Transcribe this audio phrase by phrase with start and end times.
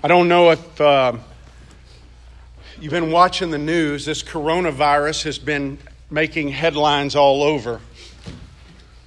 [0.00, 1.14] I don't know if uh,
[2.80, 4.04] you've been watching the news.
[4.04, 5.76] This coronavirus has been
[6.08, 7.80] making headlines all over.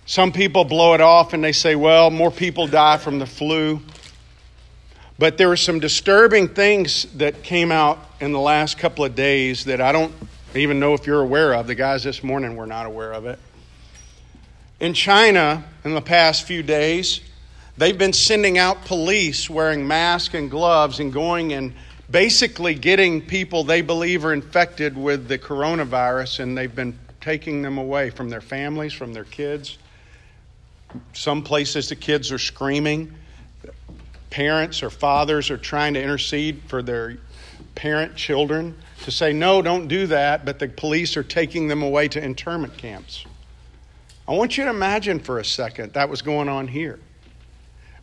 [0.05, 3.79] Some people blow it off and they say, well, more people die from the flu.
[5.17, 9.63] But there were some disturbing things that came out in the last couple of days
[9.65, 10.13] that I don't
[10.55, 11.67] even know if you're aware of.
[11.67, 13.39] The guys this morning were not aware of it.
[14.81, 17.21] In China, in the past few days,
[17.77, 21.73] they've been sending out police wearing masks and gloves and going and
[22.09, 27.77] basically getting people they believe are infected with the coronavirus, and they've been taking them
[27.77, 29.77] away from their families, from their kids.
[31.13, 33.13] Some places the kids are screaming.
[34.29, 37.17] Parents or fathers are trying to intercede for their
[37.75, 42.07] parent children to say, no, don't do that, but the police are taking them away
[42.09, 43.25] to internment camps.
[44.27, 46.99] I want you to imagine for a second that was going on here.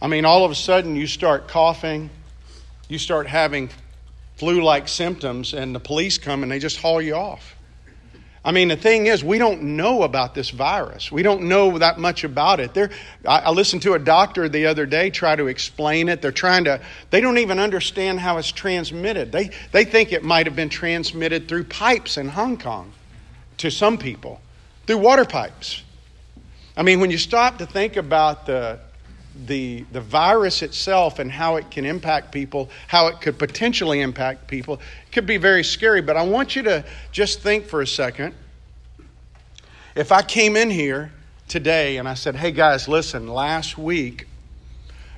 [0.00, 2.10] I mean, all of a sudden you start coughing,
[2.88, 3.70] you start having
[4.36, 7.56] flu like symptoms, and the police come and they just haul you off.
[8.44, 11.10] I mean, the thing is, we don't know about this virus.
[11.10, 12.72] We don't know that much about it.
[12.72, 12.90] There,
[13.27, 16.22] I, I listened to a doctor the other day try to explain it.
[16.22, 19.33] They're trying to, they don't even understand how it's transmitted.
[19.33, 22.92] They, they think it might have been transmitted through pipes in Hong Kong
[23.58, 24.40] to some people,
[24.86, 25.83] through water pipes.
[26.77, 28.78] I mean, when you stop to think about the,
[29.47, 34.48] the, the virus itself and how it can impact people, how it could potentially impact
[34.48, 34.80] people,
[35.12, 36.03] could be very scary.
[36.03, 38.34] But I want you to just think for a second.
[39.95, 41.12] If I came in here
[41.48, 44.27] today and I said, hey guys, listen, last week,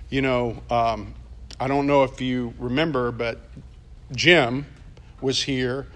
[0.08, 1.14] you know, um,
[1.58, 3.38] I don't know if you remember, but
[4.12, 4.66] Jim
[5.20, 5.86] was here,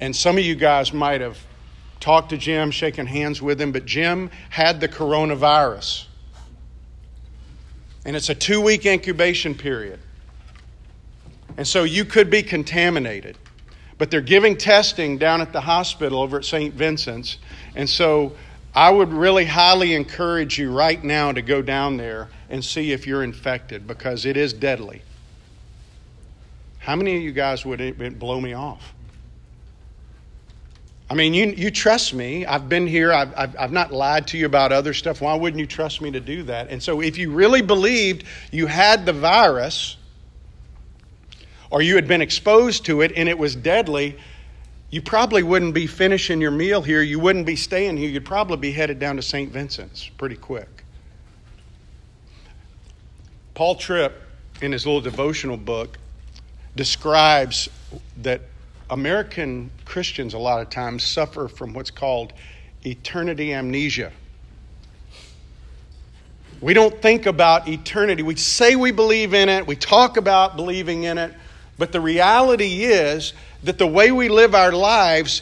[0.00, 1.38] and some of you guys might have
[2.00, 6.06] talked to Jim, shaken hands with him, but Jim had the coronavirus.
[8.04, 10.00] And it's a two week incubation period.
[11.56, 13.36] And so you could be contaminated.
[13.98, 16.74] But they're giving testing down at the hospital over at St.
[16.74, 17.38] Vincent's.
[17.76, 18.32] And so
[18.74, 23.06] I would really highly encourage you right now to go down there and see if
[23.06, 25.02] you're infected because it is deadly.
[26.78, 28.92] How many of you guys would blow me off?
[31.12, 32.46] I mean, you, you trust me.
[32.46, 33.12] I've been here.
[33.12, 35.20] I've, I've, I've, not lied to you about other stuff.
[35.20, 36.70] Why wouldn't you trust me to do that?
[36.70, 39.98] And so, if you really believed you had the virus
[41.68, 44.16] or you had been exposed to it and it was deadly,
[44.88, 47.02] you probably wouldn't be finishing your meal here.
[47.02, 48.08] You wouldn't be staying here.
[48.08, 49.52] You'd probably be headed down to St.
[49.52, 50.82] Vincent's pretty quick.
[53.52, 54.18] Paul Tripp,
[54.62, 55.98] in his little devotional book,
[56.74, 57.68] describes
[58.22, 58.40] that
[58.92, 62.34] American Christians, a lot of times, suffer from what's called
[62.84, 64.12] eternity amnesia.
[66.60, 68.22] We don't think about eternity.
[68.22, 71.32] We say we believe in it, we talk about believing in it,
[71.78, 73.32] but the reality is
[73.64, 75.40] that the way we live our lives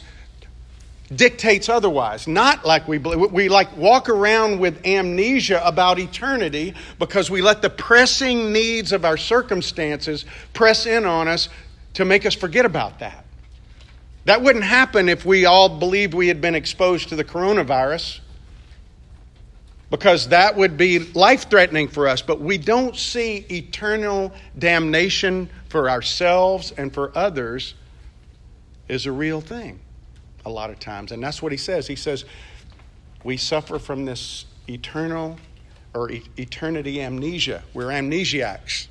[1.13, 2.29] dictates otherwise.
[2.29, 2.99] Not like we.
[2.99, 9.03] We like walk around with amnesia about eternity because we let the pressing needs of
[9.03, 10.23] our circumstances
[10.53, 11.49] press in on us
[11.95, 13.25] to make us forget about that.
[14.25, 18.19] That wouldn't happen if we all believed we had been exposed to the coronavirus,
[19.89, 22.21] because that would be life threatening for us.
[22.21, 27.73] But we don't see eternal damnation for ourselves and for others
[28.87, 29.79] is a real thing
[30.45, 31.11] a lot of times.
[31.11, 31.87] And that's what he says.
[31.87, 32.25] He says,
[33.23, 35.37] We suffer from this eternal
[35.93, 37.63] or eternity amnesia.
[37.73, 38.87] We're amnesiacs.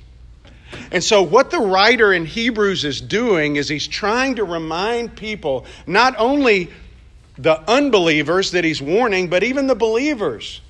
[0.91, 5.65] And so, what the writer in Hebrews is doing is he's trying to remind people,
[5.87, 6.69] not only
[7.37, 10.61] the unbelievers that he's warning, but even the believers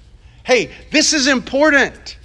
[0.43, 2.17] hey, this is important.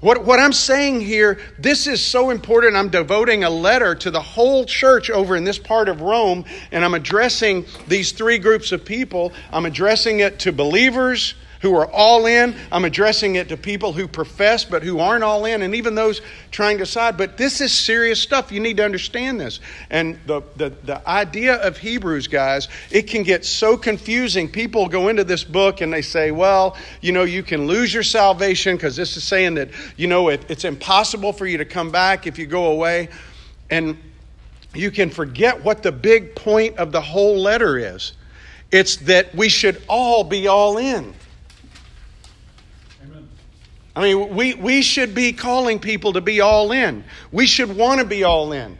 [0.00, 2.76] What, what I'm saying here, this is so important.
[2.76, 6.84] I'm devoting a letter to the whole church over in this part of Rome, and
[6.84, 9.32] I'm addressing these three groups of people.
[9.50, 12.54] I'm addressing it to believers who are all in.
[12.70, 16.20] I'm addressing it to people who profess but who aren't all in, and even those
[16.50, 17.16] trying to side.
[17.16, 18.52] But this is serious stuff.
[18.52, 19.60] You need to understand this.
[19.90, 24.48] And the, the, the idea of Hebrews, guys, it can get so confusing.
[24.50, 28.02] People go into this book and they say, well, you know, you can lose your
[28.02, 31.90] salvation because this is saying that, you know, it, it's impossible for you to come
[31.90, 33.08] back if you go away.
[33.70, 33.96] And
[34.74, 38.12] you can forget what the big point of the whole letter is.
[38.70, 41.14] It's that we should all be all in.
[43.96, 47.02] I mean, we, we should be calling people to be all in.
[47.32, 48.78] We should want to be all in.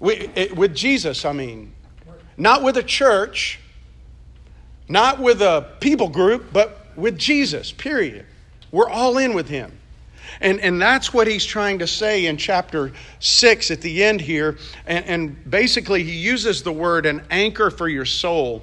[0.00, 1.72] We, it, with Jesus, I mean.
[2.36, 3.60] Not with a church,
[4.88, 8.26] not with a people group, but with Jesus, period.
[8.72, 9.78] We're all in with Him.
[10.40, 14.58] And, and that's what he's trying to say in chapter 6 at the end here.
[14.86, 18.62] And, and basically, he uses the word an anchor for your soul.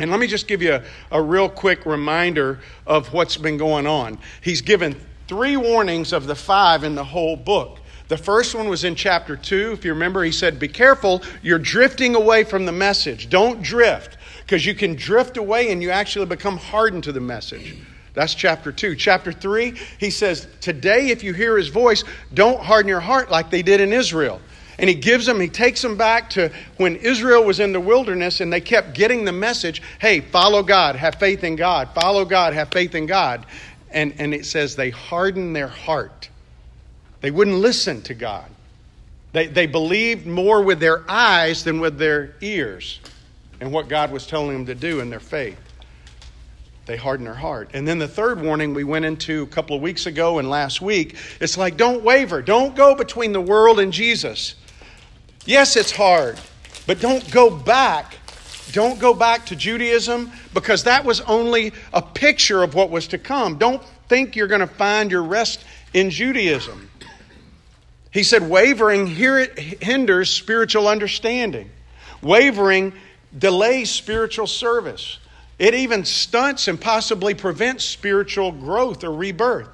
[0.00, 0.82] And let me just give you a,
[1.12, 4.18] a real quick reminder of what's been going on.
[4.40, 4.98] He's given
[5.28, 7.78] three warnings of the five in the whole book.
[8.08, 9.72] The first one was in chapter 2.
[9.72, 13.30] If you remember, he said, Be careful, you're drifting away from the message.
[13.30, 17.76] Don't drift, because you can drift away and you actually become hardened to the message.
[18.14, 18.96] That's chapter 2.
[18.96, 22.02] Chapter 3, he says, Today, if you hear his voice,
[22.34, 24.40] don't harden your heart like they did in Israel.
[24.80, 28.40] And he gives them, he takes them back to when Israel was in the wilderness
[28.40, 32.54] and they kept getting the message hey, follow God, have faith in God, follow God,
[32.54, 33.46] have faith in God.
[33.90, 36.30] And, and it says they hardened their heart.
[37.20, 38.50] They wouldn't listen to God.
[39.32, 43.00] They, they believed more with their eyes than with their ears
[43.60, 45.58] and what God was telling them to do in their faith
[46.90, 47.70] they harden their heart.
[47.72, 50.80] And then the third warning we went into a couple of weeks ago and last
[50.80, 52.42] week, it's like don't waver.
[52.42, 54.56] Don't go between the world and Jesus.
[55.46, 56.38] Yes, it's hard,
[56.86, 58.16] but don't go back.
[58.72, 63.18] Don't go back to Judaism because that was only a picture of what was to
[63.18, 63.58] come.
[63.58, 66.90] Don't think you're going to find your rest in Judaism.
[68.12, 71.70] He said wavering here it hinders spiritual understanding.
[72.22, 72.92] Wavering
[73.36, 75.18] delays spiritual service.
[75.58, 79.68] It even stunts and possibly prevents spiritual growth or rebirth.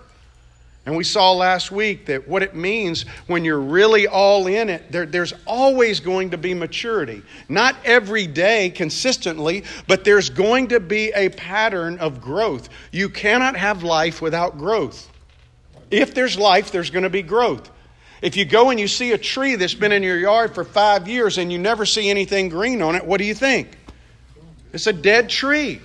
[0.87, 4.91] And we saw last week that what it means when you're really all in it,
[4.93, 7.23] there, there's always going to be maturity.
[7.49, 12.69] Not every day consistently, but there's going to be a pattern of growth.
[12.93, 15.11] You cannot have life without growth.
[15.91, 17.69] If there's life, there's going to be growth.
[18.23, 21.09] If you go and you see a tree that's been in your yard for five
[21.09, 23.77] years and you never see anything green on it, what do you think?
[24.73, 25.81] It's a dead tree.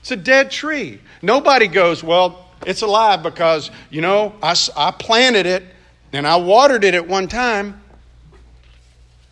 [0.00, 1.00] It's a dead tree.
[1.20, 5.64] Nobody goes, Well, it's alive because, you know, I, I planted it
[6.12, 7.80] and I watered it at one time.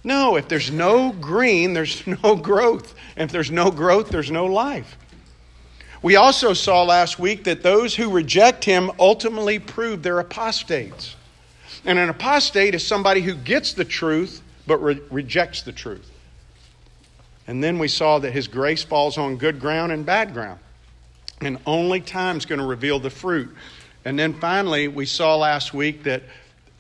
[0.04, 2.94] No, if there's no green, there's no growth.
[3.16, 4.96] And if there's no growth, there's no life.
[6.00, 11.16] We also saw last week that those who reject him ultimately prove they're apostates.
[11.84, 16.08] And an apostate is somebody who gets the truth but re- rejects the truth.
[17.48, 20.60] And then we saw that his grace falls on good ground and bad ground.
[21.40, 23.55] And only time's going to reveal the fruit.
[24.05, 26.23] And then finally, we saw last week that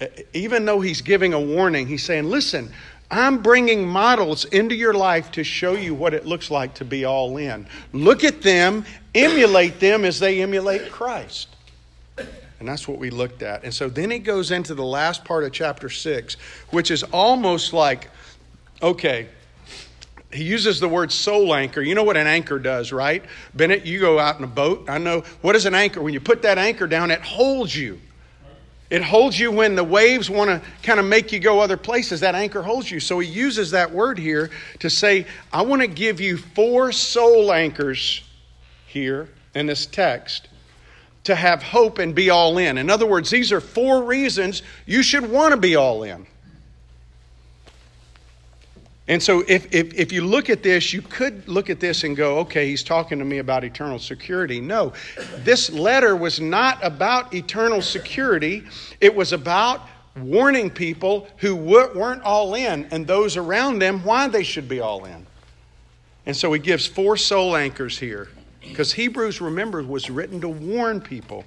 [0.00, 2.72] uh, even though he's giving a warning, he's saying, listen,
[3.10, 7.04] I'm bringing models into your life to show you what it looks like to be
[7.04, 7.66] all in.
[7.92, 8.84] Look at them,
[9.14, 11.48] emulate them as they emulate Christ.
[12.60, 13.64] And that's what we looked at.
[13.64, 16.34] And so then he goes into the last part of chapter 6,
[16.70, 18.10] which is almost like,
[18.82, 19.28] okay,
[20.32, 21.80] he uses the word soul anchor.
[21.80, 23.24] You know what an anchor does, right?
[23.54, 24.88] Bennett, you go out in a boat.
[24.88, 25.22] I know.
[25.40, 26.02] What is an anchor?
[26.02, 27.98] When you put that anchor down, it holds you.
[28.90, 32.20] It holds you when the waves want to kind of make you go other places.
[32.20, 33.00] That anchor holds you.
[33.00, 37.52] So he uses that word here to say, I want to give you four soul
[37.52, 38.22] anchors
[38.86, 40.48] here in this text
[41.24, 42.78] to have hope and be all in.
[42.78, 46.26] In other words, these are four reasons you should want to be all in.
[49.08, 52.14] And so, if, if, if you look at this, you could look at this and
[52.14, 54.60] go, okay, he's talking to me about eternal security.
[54.60, 54.92] No,
[55.38, 58.64] this letter was not about eternal security,
[59.00, 59.80] it was about
[60.14, 65.06] warning people who weren't all in and those around them why they should be all
[65.06, 65.26] in.
[66.26, 68.28] And so, he gives four soul anchors here
[68.60, 71.46] because Hebrews, remember, was written to warn people.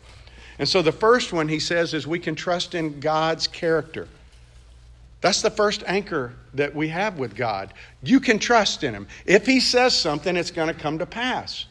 [0.58, 4.08] And so, the first one he says is we can trust in God's character.
[5.22, 7.74] That's the first anchor that we have with God.
[8.02, 9.08] You can trust in Him.
[9.26, 11.66] If He says something, it's going to come to pass.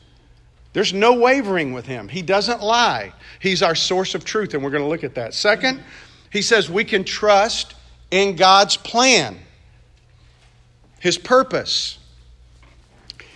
[0.73, 2.09] There's no wavering with Him.
[2.09, 3.13] He doesn't lie.
[3.41, 5.35] He's our source of truth, and we're going to look at that.
[5.35, 5.83] Second,
[6.33, 7.75] He says we can trust
[8.13, 9.37] in God's plan,
[11.01, 11.99] His purpose.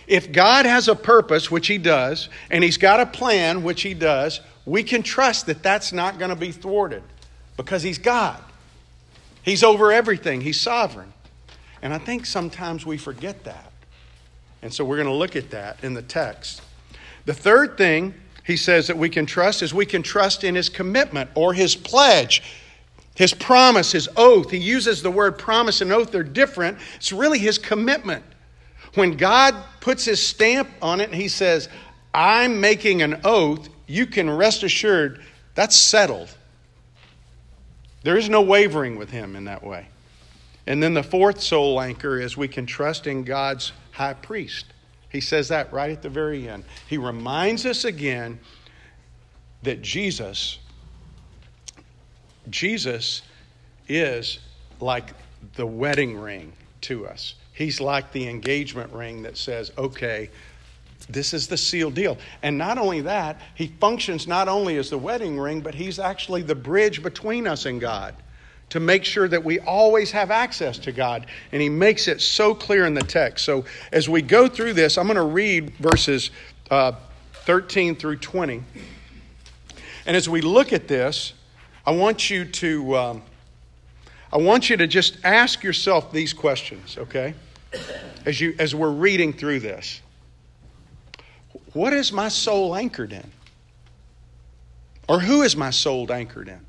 [0.06, 3.94] If God has a purpose, which He does, and He's got a plan, which He
[3.94, 7.02] does, we can trust that that's not going to be thwarted
[7.56, 8.40] because He's God.
[9.44, 11.12] He's over everything, He's sovereign.
[11.82, 13.70] And I think sometimes we forget that.
[14.62, 16.62] And so we're going to look at that in the text.
[17.26, 20.68] The third thing he says that we can trust is we can trust in his
[20.68, 22.42] commitment or his pledge,
[23.14, 24.50] his promise, his oath.
[24.50, 26.78] He uses the word promise and oath, they're different.
[26.96, 28.24] It's really his commitment.
[28.94, 31.68] When God puts his stamp on it and he says,
[32.12, 35.22] I'm making an oath, you can rest assured
[35.54, 36.34] that's settled.
[38.04, 39.88] There is no wavering with him in that way.
[40.66, 44.66] And then the fourth soul anchor is we can trust in God's high priest.
[45.08, 46.64] He says that right at the very end.
[46.88, 48.38] He reminds us again
[49.62, 50.58] that Jesus
[52.50, 53.22] Jesus
[53.88, 54.38] is
[54.80, 55.14] like
[55.54, 57.34] the wedding ring to us.
[57.52, 60.30] He's like the engagement ring that says, okay,
[61.08, 62.16] this is the seal deal.
[62.42, 66.42] And not only that, he functions not only as the wedding ring, but he's actually
[66.42, 68.14] the bridge between us and God
[68.70, 71.26] to make sure that we always have access to God.
[71.52, 73.44] And he makes it so clear in the text.
[73.44, 76.30] So as we go through this, I'm going to read verses
[76.70, 76.92] uh,
[77.32, 78.62] 13 through 20.
[80.06, 81.34] And as we look at this,
[81.86, 82.96] I want you to.
[82.96, 83.22] Um,
[84.32, 87.34] I want you to just ask yourself these questions, okay?
[88.26, 90.00] As you as we're reading through this.
[91.74, 93.30] What is my soul anchored in?
[95.08, 96.60] Or who is my soul anchored in?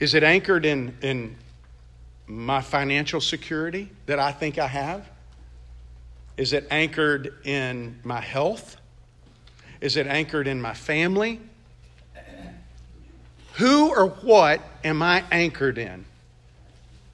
[0.00, 1.36] Is it anchored in, in
[2.26, 5.08] my financial security that I think I have?
[6.36, 8.76] Is it anchored in my health?
[9.80, 11.40] Is it anchored in my family?
[13.54, 16.04] Who or what am I anchored in?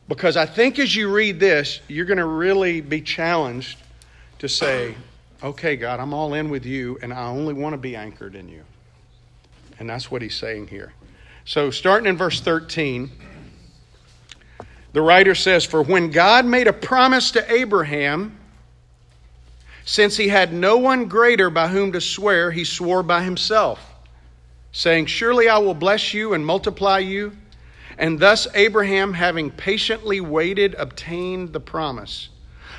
[0.08, 3.78] Because I think as you read this, you're going to really be challenged
[4.38, 4.94] to say,
[5.42, 8.48] okay, God, I'm all in with you, and I only want to be anchored in
[8.48, 8.62] you.
[9.78, 10.92] And that's what he's saying here.
[11.44, 13.10] So, starting in verse 13,
[14.92, 18.38] the writer says, For when God made a promise to Abraham,
[19.84, 23.80] since he had no one greater by whom to swear, he swore by himself,
[24.72, 27.36] saying, Surely I will bless you and multiply you.
[27.96, 32.28] And thus Abraham, having patiently waited, obtained the promise.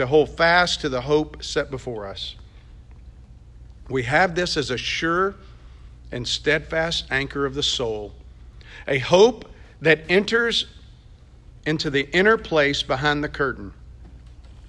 [0.00, 2.34] to hold fast to the hope set before us.
[3.90, 5.34] We have this as a sure
[6.10, 8.14] and steadfast anchor of the soul,
[8.88, 9.50] a hope
[9.82, 10.66] that enters
[11.66, 13.72] into the inner place behind the curtain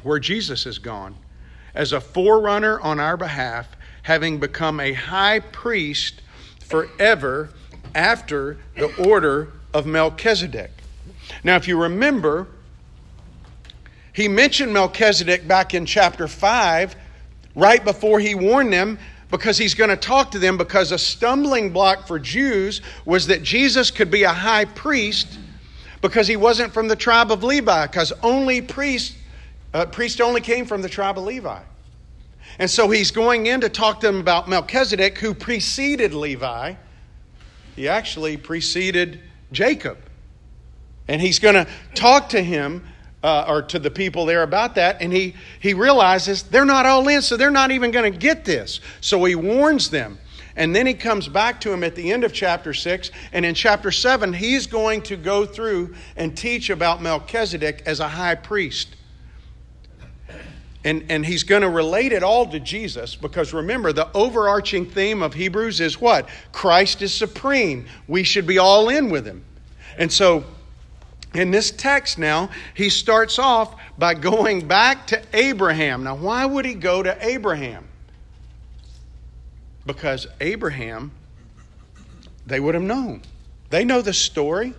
[0.03, 1.15] where Jesus is gone
[1.73, 3.69] as a forerunner on our behalf,
[4.03, 6.21] having become a high priest
[6.59, 7.51] forever
[7.95, 10.71] after the order of Melchizedek.
[11.43, 12.47] Now, if you remember,
[14.13, 16.95] he mentioned Melchizedek back in chapter 5,
[17.55, 18.99] right before he warned them,
[19.29, 20.57] because he's going to talk to them.
[20.57, 25.39] Because a stumbling block for Jews was that Jesus could be a high priest
[26.01, 29.15] because he wasn't from the tribe of Levi, because only priest,
[29.73, 31.61] uh, priest only came from the tribe of Levi.
[32.59, 36.73] And so he's going in to talk to them about Melchizedek, who preceded Levi.
[37.75, 39.97] He actually preceded Jacob.
[41.07, 42.85] And he's going to talk to him
[43.23, 47.07] uh, or to the people there about that, and he, he realizes they're not all
[47.07, 48.79] in, so they're not even going to get this.
[48.99, 50.17] So he warns them.
[50.55, 53.11] And then he comes back to him at the end of chapter 6.
[53.31, 58.07] And in chapter 7, he's going to go through and teach about Melchizedek as a
[58.07, 58.95] high priest.
[60.83, 65.21] And, and he's going to relate it all to Jesus because remember, the overarching theme
[65.21, 66.27] of Hebrews is what?
[66.51, 67.85] Christ is supreme.
[68.07, 69.45] We should be all in with him.
[69.97, 70.43] And so
[71.33, 76.03] in this text now, he starts off by going back to Abraham.
[76.03, 77.87] Now, why would he go to Abraham?
[79.85, 81.11] Because Abraham,
[82.45, 83.21] they would have known.
[83.69, 84.73] They know the story.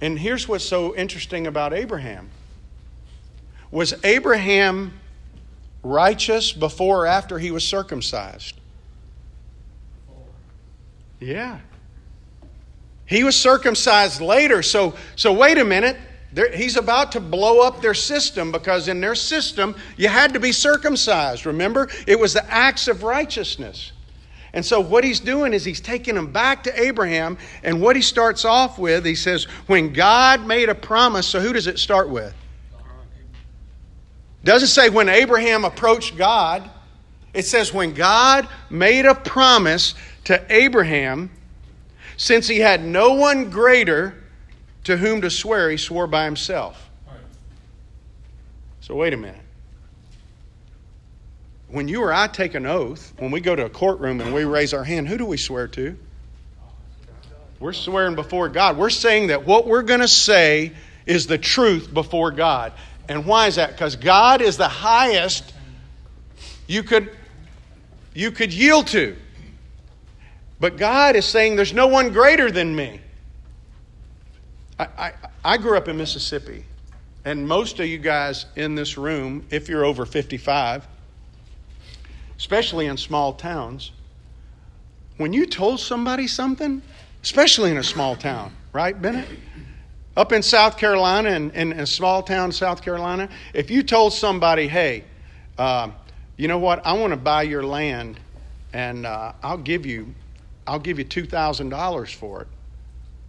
[0.00, 2.30] And here's what's so interesting about Abraham.
[3.70, 4.98] Was Abraham
[5.82, 8.58] righteous before or after he was circumcised?
[11.20, 11.58] Yeah.
[13.06, 14.62] He was circumcised later.
[14.62, 15.96] So, so wait a minute.
[16.32, 20.40] There, he's about to blow up their system because in their system, you had to
[20.40, 21.46] be circumcised.
[21.46, 21.88] Remember?
[22.06, 23.92] It was the acts of righteousness.
[24.52, 27.38] And so, what he's doing is he's taking them back to Abraham.
[27.62, 31.52] And what he starts off with, he says, when God made a promise, so who
[31.52, 32.34] does it start with?
[34.44, 36.70] Doesn't say when Abraham approached God.
[37.32, 39.94] It says when God made a promise
[40.24, 41.30] to Abraham,
[42.16, 44.22] since he had no one greater
[44.84, 46.90] to whom to swear, he swore by himself.
[48.80, 49.40] So, wait a minute.
[51.68, 54.44] When you or I take an oath, when we go to a courtroom and we
[54.44, 55.96] raise our hand, who do we swear to?
[57.58, 58.76] We're swearing before God.
[58.76, 60.72] We're saying that what we're going to say
[61.06, 62.72] is the truth before God.
[63.08, 63.72] And why is that?
[63.72, 65.54] Because God is the highest
[66.66, 67.10] you could,
[68.14, 69.16] you could yield to.
[70.60, 73.00] But God is saying there's no one greater than me.
[74.78, 75.12] I, I,
[75.44, 76.64] I grew up in Mississippi,
[77.24, 80.86] and most of you guys in this room, if you're over 55,
[82.36, 83.92] especially in small towns,
[85.16, 86.82] when you told somebody something,
[87.22, 89.28] especially in a small town, right, Bennett?
[90.16, 94.68] Up in South Carolina, in, in a small town, South Carolina, if you told somebody,
[94.68, 95.04] hey,
[95.58, 95.90] uh,
[96.36, 98.18] you know what, I want to buy your land
[98.72, 100.14] and uh, I'll give you,
[100.66, 102.48] I'll give you $2,000 for it.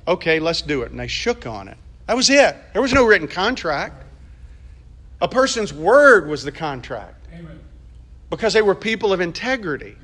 [0.08, 0.92] Okay, let's do it.
[0.92, 1.77] And they shook on it.
[2.08, 2.56] That was it.
[2.74, 4.04] There was no written contract.
[5.22, 7.25] A person's word was the contract.
[7.34, 7.60] Amen.
[8.30, 9.96] Because they were people of integrity.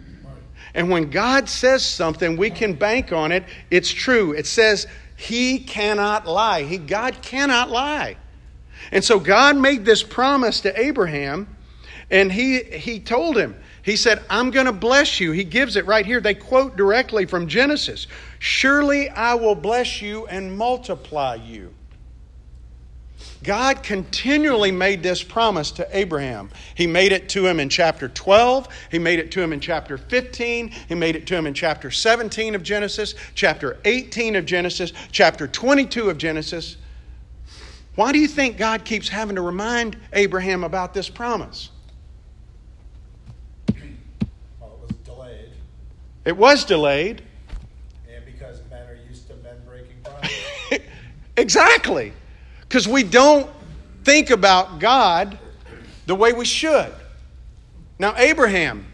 [0.73, 3.43] And when God says something, we can bank on it.
[3.69, 4.31] It's true.
[4.31, 6.63] It says he cannot lie.
[6.63, 8.17] He God cannot lie.
[8.91, 11.47] And so God made this promise to Abraham
[12.09, 15.31] and he he told him, he said, I'm going to bless you.
[15.31, 16.21] He gives it right here.
[16.21, 18.07] They quote directly from Genesis
[18.39, 21.73] Surely I will bless you and multiply you.
[23.43, 26.51] God continually made this promise to Abraham.
[26.75, 28.67] He made it to him in chapter 12.
[28.91, 30.69] He made it to him in chapter 15.
[30.69, 35.47] He made it to him in chapter 17 of Genesis, chapter 18 of Genesis, chapter
[35.47, 36.77] 22 of Genesis.
[37.95, 41.71] Why do you think God keeps having to remind Abraham about this promise?
[44.59, 45.49] Well, it was delayed.
[46.25, 47.21] It was delayed.
[48.09, 50.79] And because men are used to men breaking promises.
[51.37, 52.13] exactly
[52.61, 53.49] because we don't
[54.03, 55.37] think about God
[56.05, 56.91] the way we should.
[57.99, 58.85] Now, Abraham,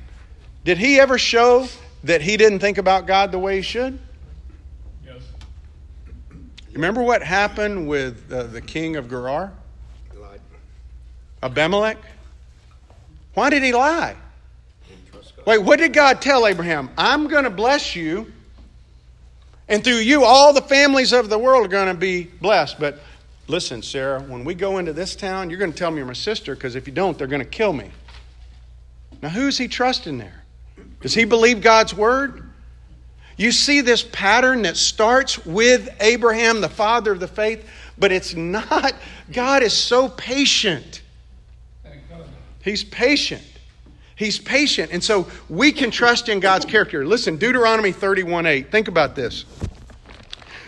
[0.64, 1.68] did he ever show
[2.04, 4.00] that he didn't think about God the way he should?
[5.06, 5.22] Yes.
[6.74, 9.54] Remember what happened with uh, the king of Gerar?
[10.20, 10.42] Lied.
[11.44, 11.98] Abimelech?
[13.34, 14.16] Why did he lie?
[15.48, 16.92] Wait, what did God tell Abraham?
[16.98, 18.32] I'm going to bless you,
[19.68, 22.80] and through you, all the families of the world are going to be blessed.
[22.80, 23.00] But
[23.48, 26.14] Listen, Sarah, when we go into this town, you're going to tell me you're my
[26.14, 27.90] sister because if you don't, they're going to kill me.
[29.22, 30.44] Now, who's he trusting there?
[31.00, 32.44] Does he believe God's word?
[33.38, 38.36] You see this pattern that starts with Abraham, the father of the faith, but it's
[38.36, 38.94] not.
[39.32, 41.02] God is so patient.
[42.62, 43.44] He's patient.
[44.18, 44.92] He's patient.
[44.92, 47.06] And so we can trust in God's character.
[47.06, 48.72] Listen, Deuteronomy 31 8.
[48.72, 49.46] Think about this.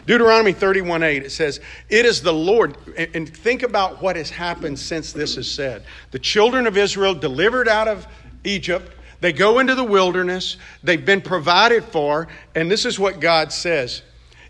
[0.05, 1.59] Deuteronomy 31 8, it says,
[1.89, 2.77] It is the Lord.
[2.97, 5.83] And think about what has happened since this is said.
[6.11, 8.07] The children of Israel delivered out of
[8.43, 13.51] Egypt, they go into the wilderness, they've been provided for, and this is what God
[13.51, 14.01] says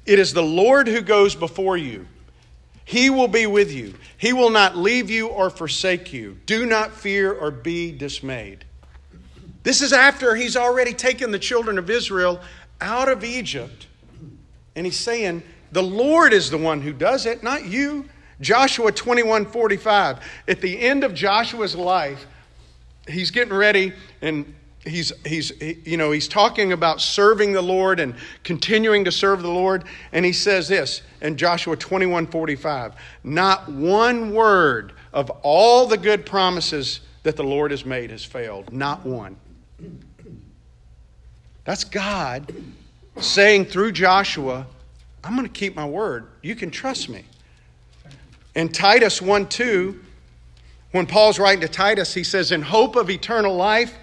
[0.05, 2.05] It is the Lord who goes before you.
[2.85, 3.95] He will be with you.
[4.17, 6.37] He will not leave you or forsake you.
[6.45, 8.65] Do not fear or be dismayed.
[9.63, 12.39] This is after he's already taken the children of Israel
[12.79, 13.87] out of Egypt.
[14.75, 18.05] And he's saying, the Lord is the one who does it, not you.
[18.41, 20.19] Joshua 21 45.
[20.47, 22.25] At the end of Joshua's life,
[23.07, 24.53] he's getting ready and
[24.85, 25.51] he's he's
[25.85, 29.83] you know he's talking about serving the lord and continuing to serve the lord.
[30.13, 32.93] And he says this in joshua 21 45
[33.23, 38.71] not one word of all the good promises that the lord has made has failed.
[38.71, 39.35] Not one
[41.63, 42.53] that's god
[43.23, 44.65] saying through Joshua,
[45.23, 46.27] I'm going to keep my word.
[46.41, 47.25] You can trust me.
[48.55, 49.99] In Titus 1 2,
[50.91, 53.95] when Paul's writing to Titus, he says, In hope of eternal life,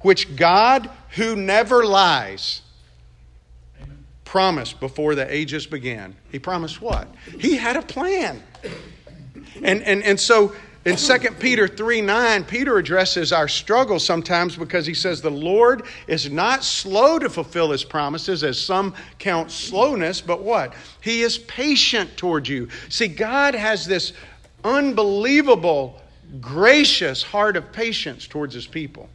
[0.00, 2.62] which God, who never lies,
[4.24, 6.16] promised before the ages began.
[6.32, 7.08] He promised what?
[7.38, 8.42] He had a plan.
[9.62, 10.54] And, and, and so
[10.86, 11.26] in hmm.
[11.26, 16.30] 2 Peter 3 9, Peter addresses our struggle sometimes because he says, The Lord is
[16.30, 20.74] not slow to fulfill his promises, as some count slowness, but what?
[21.00, 22.68] He is patient toward you.
[22.88, 24.12] See, God has this
[24.62, 26.00] unbelievable,
[26.40, 29.08] gracious heart of patience towards his people.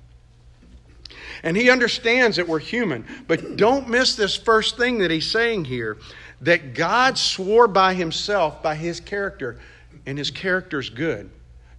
[1.44, 3.06] And he understands that we're human.
[3.28, 5.98] But don't miss this first thing that he's saying here
[6.42, 9.58] that God swore by himself, by his character,
[10.06, 11.30] and his character is good.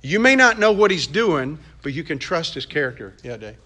[0.02, 3.14] You may not know what he's doing, but you can trust his character.
[3.22, 3.56] Yeah, Dave.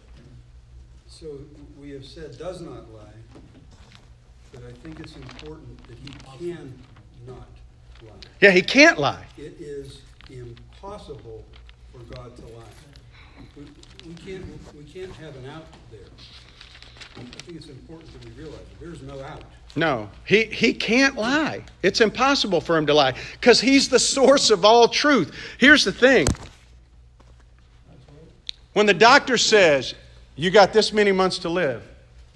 [1.08, 1.38] So
[1.80, 3.40] we have said does not lie,
[4.52, 6.74] but I think it's important that he can
[7.26, 7.48] not
[8.02, 8.10] lie.
[8.40, 9.24] Yeah, he can't lie.
[9.38, 11.42] It is impossible
[11.92, 12.64] for God to lie.
[13.56, 13.64] We,
[14.06, 14.44] we can't
[14.76, 16.00] we can't have an out there.
[17.16, 19.42] I think it's important that we realize that there's no out.
[19.76, 21.62] No, he, he can't lie.
[21.82, 25.34] It's impossible for him to lie because he's the source of all truth.
[25.58, 26.26] Here's the thing
[28.72, 29.94] when the doctor says,
[30.34, 31.82] You got this many months to live,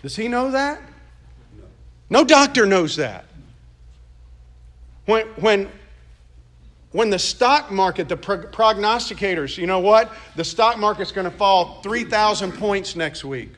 [0.03, 0.83] does he know that?
[2.11, 3.25] No doctor knows that.
[5.07, 5.71] When, when,
[6.93, 10.13] when the stock market, the prognosticators, you know what?
[10.37, 13.51] The stock market's going to fall 3,000 points next week.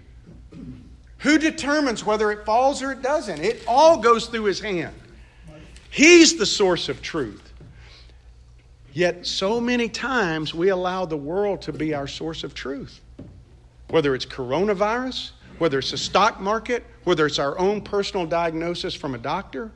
[1.22, 3.40] Who determines whether it falls or it doesn't?
[3.40, 4.94] It all goes through his hand.
[5.88, 7.52] He's the source of truth.
[8.92, 13.00] Yet, so many times we allow the world to be our source of truth.
[13.88, 19.14] Whether it's coronavirus, whether it's the stock market, whether it's our own personal diagnosis from
[19.14, 19.70] a doctor,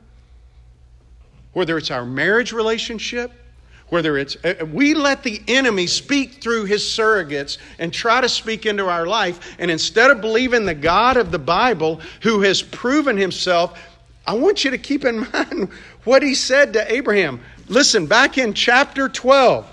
[1.53, 3.31] whether it's our marriage relationship,
[3.89, 8.65] whether it's uh, we let the enemy speak through his surrogates and try to speak
[8.65, 9.55] into our life.
[9.59, 13.79] And instead of believing the god of the bible who has proven himself
[14.25, 15.69] i want you to keep in mind
[16.03, 17.41] what he said to abraham.
[17.67, 19.65] Listen back in chapter 12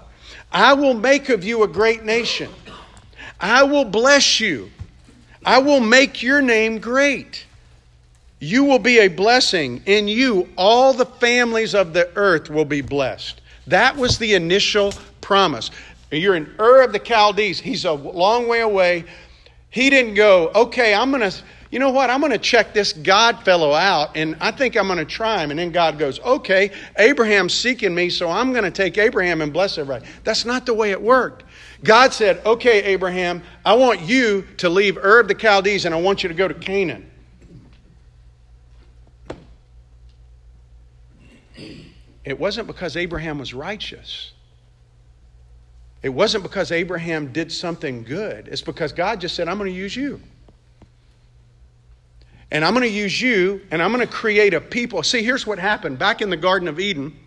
[0.53, 2.51] i will make of you a great nation.
[3.41, 4.71] I will bless you.
[5.45, 7.45] I will make your name great.
[8.39, 12.81] You will be a blessing in you all the families of the earth will be
[12.81, 15.71] blessed that was the initial promise.
[16.11, 17.59] You're in Ur of the Chaldees.
[17.59, 19.05] He's a long way away.
[19.71, 21.37] He didn't go, okay, I'm going to,
[21.73, 24.87] you know what, I'm going to check this God fellow out, and I think I'm
[24.87, 25.51] going to try him.
[25.51, 29.53] And then God goes, okay, Abraham's seeking me, so I'm going to take Abraham and
[29.53, 30.07] bless everybody.
[30.23, 31.43] That's not the way it worked.
[31.83, 36.01] God said, okay, Abraham, I want you to leave Ur of the Chaldees, and I
[36.01, 37.11] want you to go to Canaan.
[42.25, 44.33] It wasn't because Abraham was righteous.
[46.03, 48.49] It wasn't because Abraham did something good.
[48.49, 50.21] It's because God just said, I'm going to use you.
[52.51, 55.03] And I'm going to use you, and I'm going to create a people.
[55.03, 57.19] See, here's what happened back in the Garden of Eden.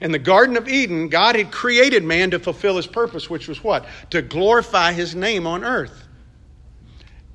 [0.00, 3.62] In the Garden of Eden, God had created man to fulfill his purpose, which was
[3.62, 3.84] what?
[4.10, 6.04] To glorify his name on earth.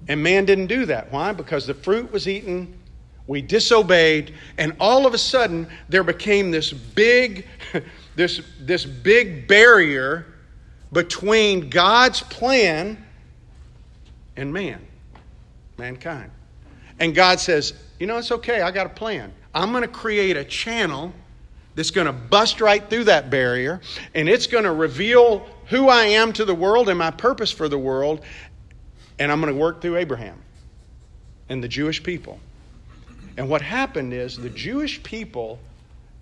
[0.07, 1.11] And man didn't do that.
[1.11, 1.33] Why?
[1.33, 2.80] Because the fruit was eaten,
[3.27, 7.47] we disobeyed, and all of a sudden there became this big,
[8.15, 10.25] this, this big barrier
[10.91, 13.03] between God's plan
[14.35, 14.85] and man,
[15.77, 16.31] mankind.
[16.99, 19.33] And God says, You know, it's okay, I got a plan.
[19.53, 21.13] I'm going to create a channel
[21.75, 23.81] that's going to bust right through that barrier,
[24.13, 27.69] and it's going to reveal who I am to the world and my purpose for
[27.69, 28.21] the world,
[29.19, 30.41] and I'm going to work through Abraham
[31.49, 32.39] and the Jewish people.
[33.37, 35.59] And what happened is the Jewish people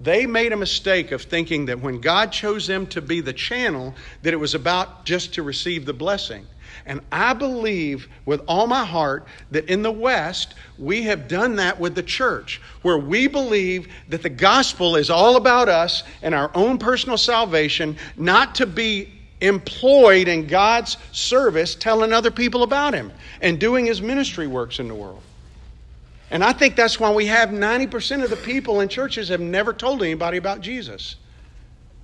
[0.02, 3.94] they made a mistake of thinking that when God chose them to be the channel
[4.22, 6.48] that it was about just to receive the blessing.
[6.86, 11.80] And I believe with all my heart that in the West, we have done that
[11.80, 16.50] with the church, where we believe that the gospel is all about us and our
[16.56, 23.12] own personal salvation, not to be employed in God's service telling other people about Him
[23.42, 25.22] and doing His ministry works in the world.
[26.32, 29.74] And I think that's why we have 90% of the people in churches have never
[29.74, 31.16] told anybody about Jesus.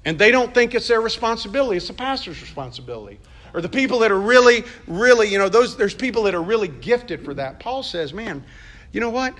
[0.03, 3.19] And they don't think it's their responsibility, it's the pastor's responsibility.
[3.53, 6.67] Or the people that are really, really, you know, those there's people that are really
[6.67, 7.59] gifted for that.
[7.59, 8.43] Paul says, man,
[8.91, 9.33] you know what?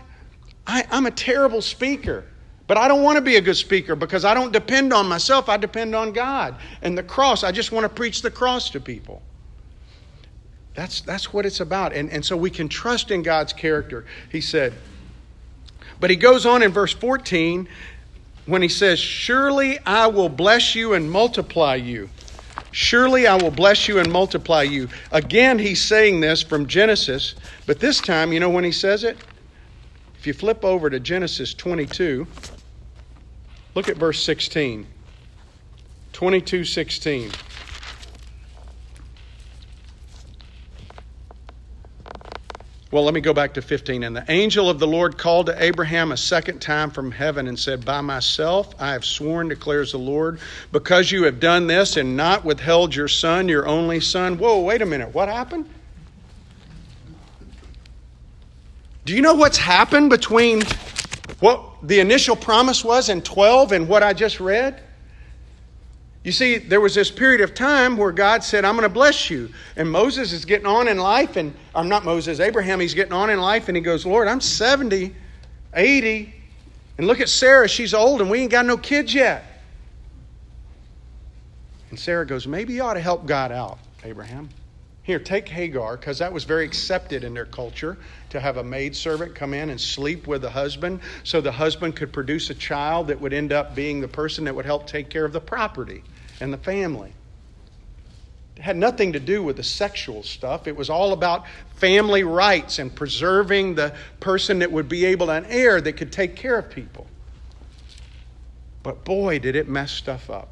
[0.65, 2.25] I, I'm a terrible speaker.
[2.67, 5.49] But I don't want to be a good speaker because I don't depend on myself.
[5.49, 7.43] I depend on God and the cross.
[7.43, 9.21] I just want to preach the cross to people.
[10.75, 11.93] That's, that's what it's about.
[11.93, 14.73] And, and so we can trust in God's character, he said.
[15.99, 17.67] But he goes on in verse 14
[18.45, 22.09] when he says, Surely I will bless you and multiply you.
[22.71, 24.89] Surely I will bless you and multiply you.
[25.13, 27.35] Again, he's saying this from Genesis,
[27.65, 29.17] but this time, you know when he says it?
[30.19, 32.27] If you flip over to Genesis 22,
[33.75, 34.85] look at verse 16.
[36.11, 37.31] 22 16.
[42.95, 44.03] Well, let me go back to 15.
[44.03, 47.60] And the angel of the Lord called to Abraham a second time from heaven and
[47.60, 50.39] said, By myself I have sworn, declares the Lord,
[50.71, 54.38] because you have done this and not withheld your son, your only son.
[54.38, 55.13] Whoa, wait a minute.
[55.13, 55.69] What happened?
[59.03, 60.62] Do you know what's happened between
[61.41, 64.81] what the initial promise was in 12 and what I just read?
[66.25, 69.29] You see, there was this period of time where God said, I'm going to bless
[69.29, 69.51] you.
[69.75, 73.29] And Moses is getting on in life, and I'm not Moses, Abraham, he's getting on
[73.29, 75.15] in life, and he goes, Lord, I'm 70,
[75.75, 76.33] 80,
[76.97, 79.45] and look at Sarah, she's old, and we ain't got no kids yet.
[81.91, 84.49] And Sarah goes, Maybe you ought to help God out, Abraham.
[85.03, 87.99] Here, take Hagar, because that was very accepted in their culture
[88.31, 92.11] to have a maidservant come in and sleep with the husband so the husband could
[92.11, 95.23] produce a child that would end up being the person that would help take care
[95.23, 96.01] of the property
[96.39, 97.13] and the family.
[98.55, 100.67] It had nothing to do with the sexual stuff.
[100.67, 101.45] It was all about
[101.75, 106.11] family rights and preserving the person that would be able to, an heir that could
[106.11, 107.05] take care of people.
[108.81, 110.49] But boy, did it mess stuff up.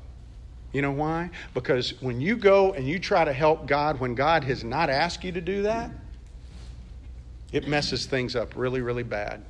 [0.74, 1.30] You know why?
[1.54, 5.24] Because when you go and you try to help God when God has not asked
[5.24, 5.92] you to do that,
[7.52, 9.44] it messes things up really, really bad.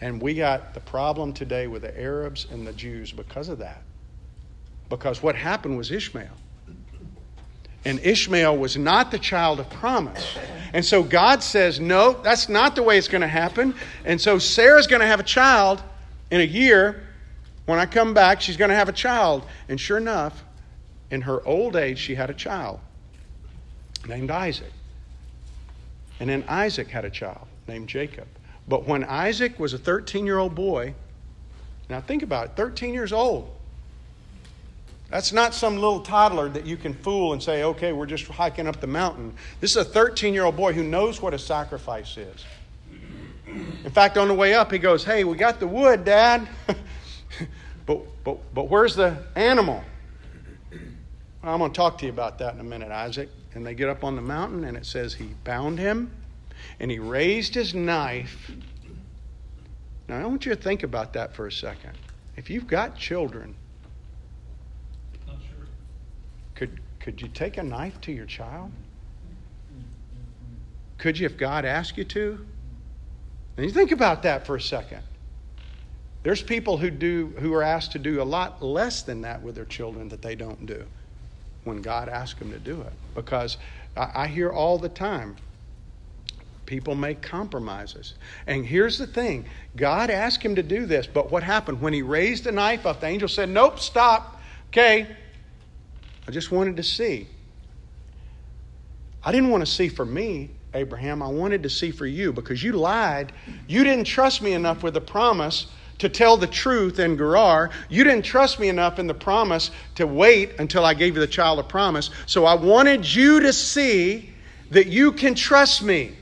[0.00, 3.82] And we got the problem today with the Arabs and the Jews because of that.
[4.92, 6.36] Because what happened was Ishmael.
[7.86, 10.36] And Ishmael was not the child of promise.
[10.74, 13.74] And so God says, no, that's not the way it's going to happen.
[14.04, 15.82] And so Sarah's going to have a child
[16.30, 17.06] in a year.
[17.64, 19.46] When I come back, she's going to have a child.
[19.70, 20.44] And sure enough,
[21.10, 22.78] in her old age, she had a child
[24.06, 24.72] named Isaac.
[26.20, 28.28] And then Isaac had a child named Jacob.
[28.68, 30.94] But when Isaac was a 13 year old boy,
[31.88, 33.56] now think about it 13 years old.
[35.12, 38.66] That's not some little toddler that you can fool and say, okay, we're just hiking
[38.66, 39.34] up the mountain.
[39.60, 42.46] This is a 13 year old boy who knows what a sacrifice is.
[43.46, 46.48] In fact, on the way up, he goes, hey, we got the wood, Dad.
[47.86, 49.84] but, but, but where's the animal?
[51.42, 53.28] I'm going to talk to you about that in a minute, Isaac.
[53.52, 56.10] And they get up on the mountain, and it says he bound him
[56.80, 58.50] and he raised his knife.
[60.08, 61.98] Now, I want you to think about that for a second.
[62.34, 63.56] If you've got children,
[67.02, 68.70] could, you take a knife to your child?
[70.98, 72.46] Could you if God asked you to?
[73.56, 75.02] And you think about that for a second.
[76.22, 79.56] There's people who do who are asked to do a lot less than that with
[79.56, 80.84] their children that they don't do
[81.64, 82.92] when God asks them to do it.
[83.16, 83.56] Because
[83.96, 85.36] I, I hear all the time
[86.66, 88.14] people make compromises.
[88.46, 89.44] And here's the thing
[89.76, 91.80] God asked him to do this, but what happened?
[91.80, 94.40] When he raised the knife up, the angel said, Nope, stop.
[94.68, 95.16] Okay,
[96.26, 97.26] I just wanted to see.
[99.24, 101.22] I didn't want to see for me, Abraham.
[101.22, 103.32] I wanted to see for you because you lied.
[103.68, 105.66] You didn't trust me enough with the promise
[105.98, 107.70] to tell the truth in Gerar.
[107.88, 111.26] You didn't trust me enough in the promise to wait until I gave you the
[111.26, 112.10] child of promise.
[112.26, 114.30] So I wanted you to see
[114.70, 116.16] that you can trust me.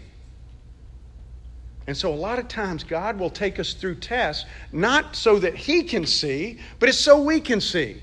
[1.86, 5.56] And so, a lot of times, God will take us through tests, not so that
[5.56, 8.00] He can see, but it's so we can see.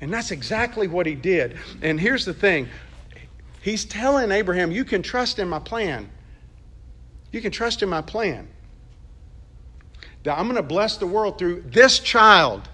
[0.00, 1.58] And that's exactly what he did.
[1.82, 2.68] And here's the thing
[3.60, 6.08] He's telling Abraham, You can trust in my plan.
[7.32, 8.48] You can trust in my plan.
[10.22, 12.68] That I'm going to bless the world through this child,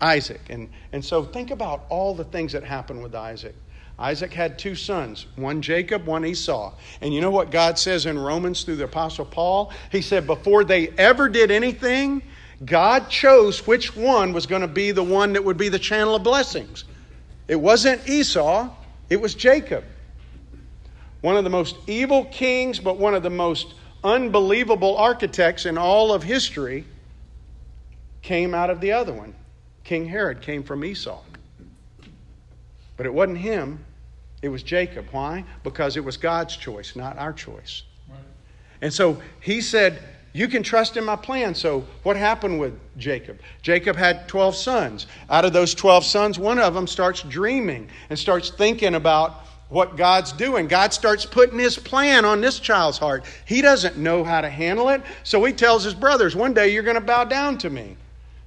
[0.00, 0.40] Isaac.
[0.50, 3.54] And, and so think about all the things that happened with Isaac.
[3.98, 6.72] Isaac had two sons, one Jacob, one Esau.
[7.00, 9.72] And you know what God says in Romans through the Apostle Paul?
[9.90, 12.22] He said, Before they ever did anything,
[12.64, 16.16] God chose which one was going to be the one that would be the channel
[16.16, 16.84] of blessings.
[17.46, 18.68] It wasn't Esau,
[19.08, 19.84] it was Jacob.
[21.20, 26.12] One of the most evil kings, but one of the most unbelievable architects in all
[26.12, 26.84] of history
[28.22, 29.34] came out of the other one.
[29.84, 31.20] King Herod came from Esau.
[32.96, 33.84] But it wasn't him,
[34.42, 35.06] it was Jacob.
[35.12, 35.44] Why?
[35.62, 37.82] Because it was God's choice, not our choice.
[38.08, 38.18] Right.
[38.82, 40.00] And so he said,
[40.38, 41.52] you can trust in my plan.
[41.52, 43.40] So, what happened with Jacob?
[43.60, 45.08] Jacob had 12 sons.
[45.28, 49.96] Out of those 12 sons, one of them starts dreaming and starts thinking about what
[49.96, 50.68] God's doing.
[50.68, 53.24] God starts putting his plan on this child's heart.
[53.46, 56.84] He doesn't know how to handle it, so he tells his brothers, One day you're
[56.84, 57.96] going to bow down to me.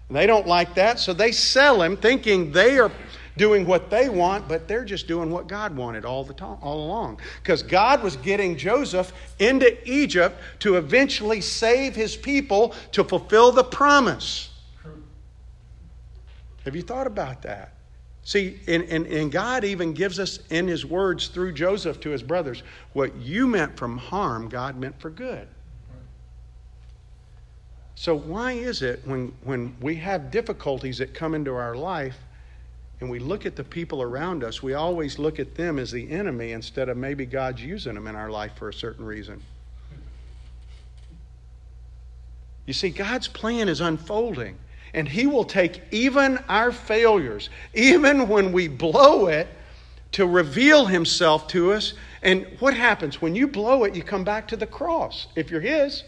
[0.08, 2.92] And they don't like that, so they sell him, thinking they are
[3.38, 6.86] doing what they want, but they're just doing what God wanted all the time, all
[6.86, 7.20] along.
[7.42, 13.64] Because God was getting Joseph into Egypt to eventually save his people to fulfill the
[13.64, 14.50] promise.
[16.66, 17.74] Have you thought about that?
[18.24, 22.22] See, and, and, and God even gives us in his words through Joseph to his
[22.22, 22.62] brothers
[22.94, 25.48] what you meant from harm, God meant for good.
[27.96, 32.18] So, why is it when, when we have difficulties that come into our life
[33.02, 36.10] and we look at the people around us, we always look at them as the
[36.12, 39.42] enemy instead of maybe God's using them in our life for a certain reason.
[42.68, 44.56] You see, God's plan is unfolding,
[44.94, 49.48] and He will take even our failures, even when we blow it,
[50.12, 51.94] to reveal Himself to us.
[52.22, 53.20] And what happens?
[53.20, 56.04] When you blow it, you come back to the cross, if you're His.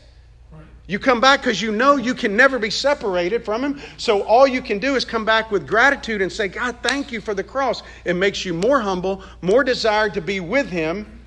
[0.86, 3.82] You come back because you know you can never be separated from Him.
[3.98, 7.22] So all you can do is come back with gratitude and say, God, thank you
[7.22, 7.84] for the cross.
[8.04, 11.22] It makes you more humble, more desired to be with Him.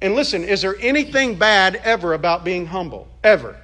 [0.00, 3.06] And listen, is there anything bad ever about being humble?
[3.22, 3.54] Ever?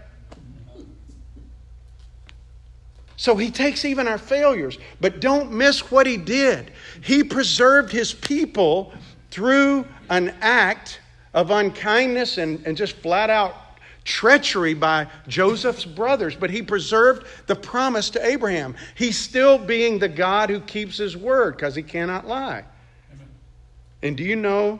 [3.16, 6.70] So he takes even our failures, but don't miss what he did.
[7.00, 8.92] He preserved his people
[9.30, 11.00] through an act
[11.32, 13.54] of unkindness and, and just flat out
[14.06, 18.74] treachery by Joseph's brothers, but he preserved the promise to Abraham.
[18.94, 22.64] He's still being the God who keeps his word because he cannot lie.
[23.12, 23.28] Amen.
[24.02, 24.78] And do you know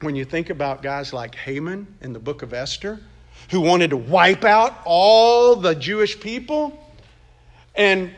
[0.00, 3.00] when you think about guys like Haman in the book of Esther,
[3.50, 6.78] who wanted to wipe out all the Jewish people?
[7.74, 8.10] And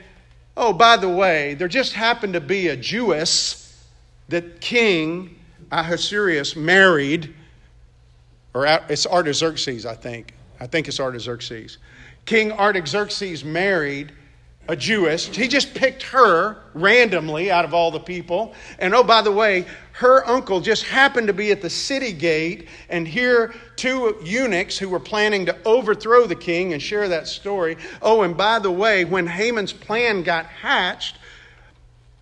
[0.57, 3.87] oh, by the way, there just happened to be a Jewess
[4.28, 5.37] that King
[5.70, 7.35] Ahasuerus married
[8.55, 10.35] or it's Artaxerxes, I think.
[10.61, 11.79] I think it's Artaxerxes.
[12.25, 14.13] King Artaxerxes married
[14.69, 15.27] a Jewess.
[15.27, 18.55] He just picked her randomly out of all the people.
[18.79, 22.69] And oh, by the way, her uncle just happened to be at the city gate
[22.91, 27.79] and hear two eunuchs who were planning to overthrow the king and share that story.
[28.03, 31.17] Oh, and by the way, when Haman's plan got hatched,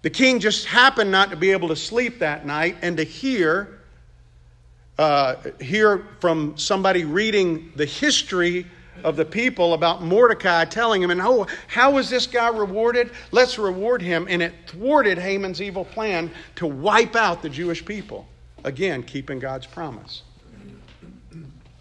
[0.03, 3.76] the king just happened not to be able to sleep that night and to hear
[4.99, 8.67] uh, hear from somebody reading the history
[9.05, 13.11] of the people about Mordecai telling him, and oh, how was this guy rewarded?
[13.31, 14.27] Let's reward him.
[14.29, 18.27] And it thwarted Haman's evil plan to wipe out the Jewish people.
[18.65, 20.23] Again, keeping God's promise.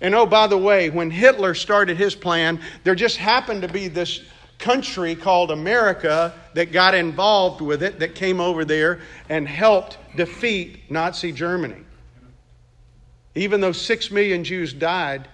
[0.01, 3.87] And oh, by the way, when Hitler started his plan, there just happened to be
[3.87, 4.21] this
[4.59, 8.99] country called America that got involved with it, that came over there
[9.29, 11.83] and helped defeat Nazi Germany.
[13.35, 15.27] Even though six million Jews died,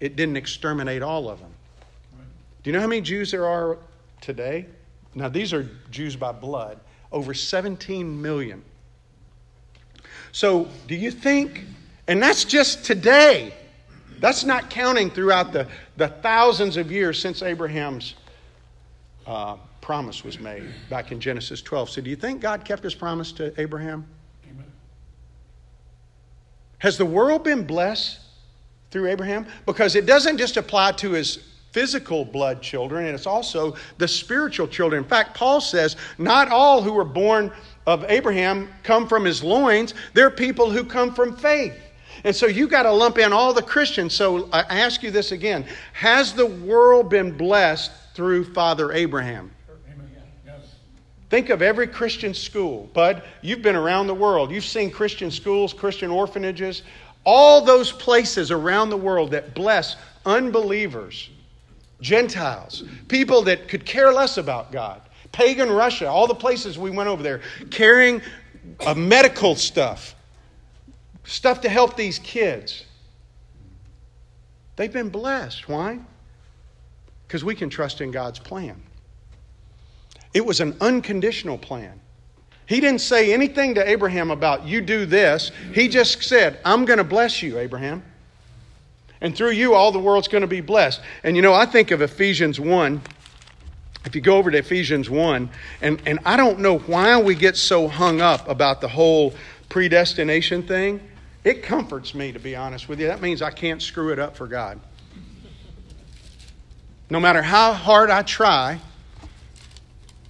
[0.00, 1.50] it didn't exterminate all of them.
[2.62, 3.78] Do you know how many Jews there are
[4.20, 4.66] today?
[5.14, 6.78] Now, these are Jews by blood,
[7.10, 8.62] over 17 million.
[10.32, 11.64] So, do you think,
[12.06, 13.54] and that's just today,
[14.20, 15.66] that's not counting throughout the,
[15.96, 18.14] the thousands of years since Abraham's
[19.26, 21.90] uh, promise was made back in Genesis 12.
[21.90, 24.06] So, do you think God kept his promise to Abraham?
[26.78, 28.20] Has the world been blessed
[28.90, 29.46] through Abraham?
[29.66, 34.66] Because it doesn't just apply to his physical blood children, and it's also the spiritual
[34.66, 35.02] children.
[35.02, 37.52] In fact, Paul says, not all who were born
[37.86, 41.74] of Abraham come from his loins, they're people who come from faith.
[42.24, 44.14] And so you got to lump in all the Christians.
[44.14, 49.52] So uh, I ask you this again Has the world been blessed through Father Abraham?
[51.30, 52.88] Think of every Christian school.
[52.94, 54.50] Bud, you've been around the world.
[54.50, 56.82] You've seen Christian schools, Christian orphanages,
[57.24, 61.28] all those places around the world that bless unbelievers,
[62.00, 65.02] Gentiles, people that could care less about God.
[65.32, 68.22] Pagan Russia, all the places we went over there, carrying
[68.80, 70.14] uh, medical stuff,
[71.24, 72.84] stuff to help these kids.
[74.76, 75.68] They've been blessed.
[75.68, 75.98] Why?
[77.26, 78.82] Because we can trust in God's plan.
[80.34, 82.00] It was an unconditional plan.
[82.66, 85.52] He didn't say anything to Abraham about, you do this.
[85.72, 88.02] He just said, I'm going to bless you, Abraham.
[89.20, 91.00] And through you, all the world's going to be blessed.
[91.24, 93.00] And you know, I think of Ephesians 1.
[94.04, 97.56] If you go over to Ephesians 1, and, and I don't know why we get
[97.56, 99.34] so hung up about the whole
[99.68, 101.00] predestination thing.
[101.44, 103.06] It comforts me, to be honest with you.
[103.06, 104.78] That means I can't screw it up for God.
[107.10, 108.80] No matter how hard I try,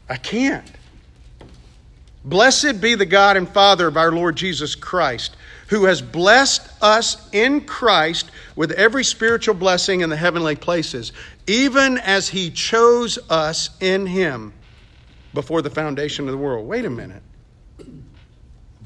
[0.08, 0.70] I can't.
[2.24, 5.36] Blessed be the God and Father of our Lord Jesus Christ,
[5.68, 11.12] who has blessed us in Christ with every spiritual blessing in the heavenly places,
[11.46, 14.52] even as he chose us in him
[15.32, 16.66] before the foundation of the world.
[16.66, 17.22] Wait a minute.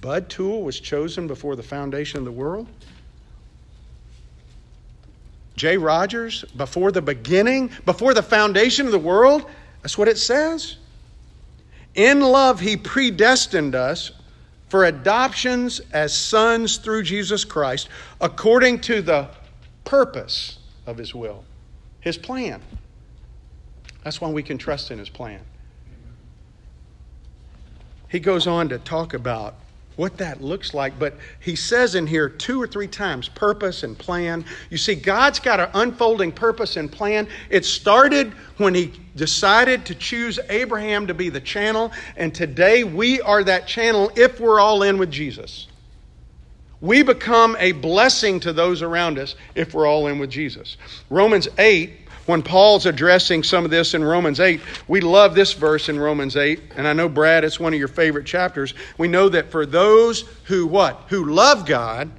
[0.01, 2.67] Bud Toole was chosen before the foundation of the world?
[5.55, 9.49] Jay Rogers, before the beginning, before the foundation of the world?
[9.83, 10.77] That's what it says.
[11.95, 14.13] In love, He predestined us
[14.69, 17.89] for adoptions as sons through Jesus Christ,
[18.21, 19.29] according to the
[19.85, 21.45] purpose of His will,
[22.01, 22.63] His plan.
[24.03, 25.41] That's why we can trust in His plan.
[28.09, 29.55] He goes on to talk about
[29.97, 30.99] what that looks like.
[30.99, 34.45] But he says in here two or three times purpose and plan.
[34.71, 37.29] You see, God's got an unfolding purpose and plan.
[37.51, 43.21] It started when he decided to choose Abraham to be the channel, and today we
[43.21, 45.69] are that channel if we're all in with Jesus.
[46.81, 50.77] We become a blessing to those around us if we're all in with Jesus.
[51.11, 55.89] Romans 8 when Paul's addressing some of this in Romans 8, we love this verse
[55.89, 58.75] in Romans 8, and I know Brad, it's one of your favorite chapters.
[58.99, 61.05] We know that for those who what?
[61.09, 62.11] Who love God,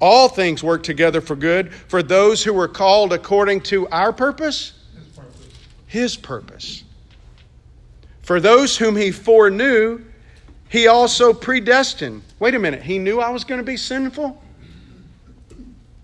[0.00, 4.72] all things work together for good for those who were called according to our purpose,
[4.94, 5.58] his purpose.
[5.86, 6.84] His purpose.
[8.22, 10.04] For those whom he foreknew,
[10.68, 12.22] he also predestined.
[12.38, 14.40] Wait a minute, he knew I was going to be sinful?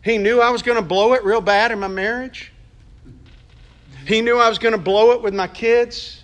[0.03, 2.53] He knew I was going to blow it real bad in my marriage?
[4.07, 6.23] He knew I was going to blow it with my kids?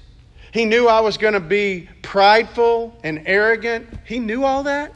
[0.53, 3.89] He knew I was going to be prideful and arrogant.
[4.05, 4.93] He knew all that.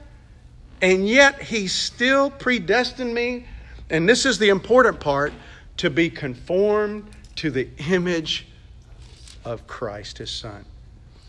[0.80, 3.46] And yet, He still predestined me,
[3.88, 5.32] and this is the important part,
[5.78, 8.46] to be conformed to the image
[9.44, 10.64] of Christ, His Son,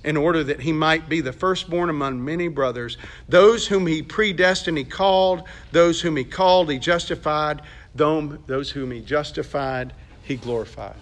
[0.04, 2.98] in order that He might be the firstborn among many brothers.
[3.30, 5.44] Those whom He predestined, He called.
[5.72, 7.62] Those whom He called, He justified.
[7.96, 9.94] Those whom He justified,
[10.24, 10.96] He glorified.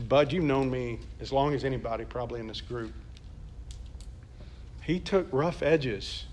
[0.00, 2.92] Bud, you've known me as long as anybody probably in this group.
[4.82, 6.24] He took rough edges.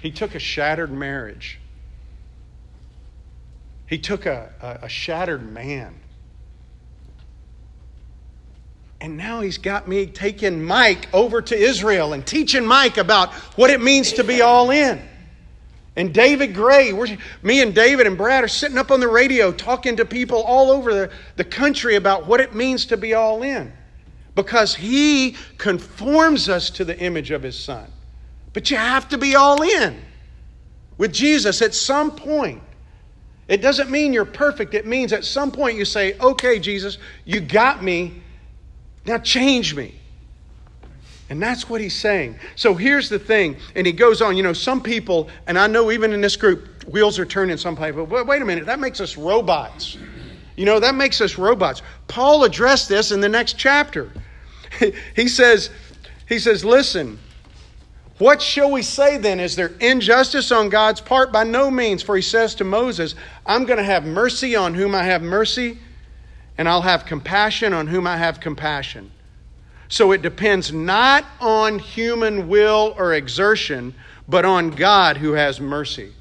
[0.00, 1.60] He took a shattered marriage.
[3.86, 5.94] He took a, a, a shattered man.
[9.00, 13.70] And now he's got me taking Mike over to Israel and teaching Mike about what
[13.70, 15.00] it means to be all in.
[15.96, 16.92] And David Gray,
[17.42, 20.70] me and David and Brad are sitting up on the radio talking to people all
[20.72, 23.72] over the, the country about what it means to be all in.
[24.34, 27.88] Because he conforms us to the image of his son.
[28.52, 30.02] But you have to be all in
[30.98, 32.60] with Jesus at some point.
[33.46, 34.74] It doesn't mean you're perfect.
[34.74, 38.22] It means at some point you say, okay, Jesus, you got me.
[39.04, 39.94] Now change me.
[41.30, 42.38] And that's what he's saying.
[42.54, 43.56] So here's the thing.
[43.74, 46.84] And he goes on, you know, some people, and I know even in this group,
[46.84, 49.96] wheels are turning some people, but wait a minute, that makes us robots.
[50.56, 51.82] You know, that makes us robots.
[52.08, 54.12] Paul addressed this in the next chapter.
[55.16, 55.70] he says,
[56.28, 57.18] he says, listen,
[58.18, 59.40] what shall we say then?
[59.40, 61.32] Is there injustice on God's part?
[61.32, 63.14] By no means, for he says to Moses,
[63.44, 65.78] I'm going to have mercy on whom I have mercy,
[66.56, 69.10] and I'll have compassion on whom I have compassion.
[69.88, 73.94] So it depends not on human will or exertion,
[74.28, 76.12] but on God who has mercy.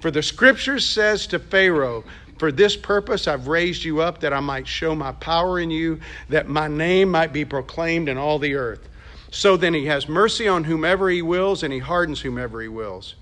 [0.00, 2.04] For the scripture says to Pharaoh,
[2.38, 6.00] For this purpose I've raised you up, that I might show my power in you,
[6.28, 8.88] that my name might be proclaimed in all the earth.
[9.30, 13.14] So then he has mercy on whomever he wills, and he hardens whomever he wills.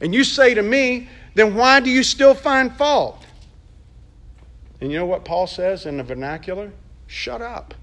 [0.00, 3.24] And you say to me, Then why do you still find fault?
[4.80, 6.72] And you know what Paul says in the vernacular?
[7.06, 7.74] Shut up.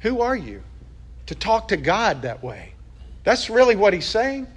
[0.00, 0.62] Who are you?
[1.30, 2.72] to talk to God that way.
[3.22, 4.48] That's really what he's saying.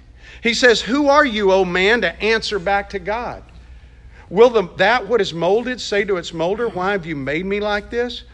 [0.42, 3.44] He says, Who are you, O man, to answer back to God?
[4.28, 7.60] Will the, that what is molded say to its molder, Why have you made me
[7.60, 8.24] like this?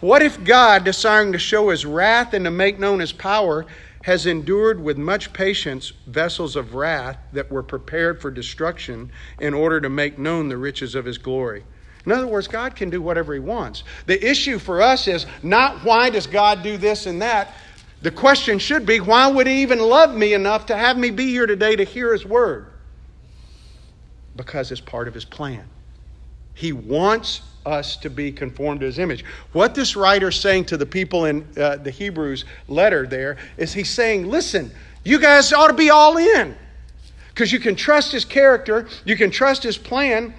[0.00, 3.64] What if God, desiring to show his wrath and to make known his power,
[4.02, 9.80] has endured with much patience vessels of wrath that were prepared for destruction in order
[9.80, 11.62] to make known the riches of his glory?
[12.06, 13.84] In other words, God can do whatever he wants.
[14.06, 17.54] The issue for us is not why does God do this and that,
[18.02, 21.28] the question should be why would he even love me enough to have me be
[21.28, 22.66] here today to hear his word?
[24.36, 25.64] Because it's part of his plan.
[26.52, 29.24] He wants us to be conformed to his image.
[29.52, 33.72] What this writer is saying to the people in uh, the Hebrews letter there is
[33.72, 34.70] he's saying, listen,
[35.02, 36.54] you guys ought to be all in.
[37.28, 40.34] Because you can trust his character, you can trust his plan,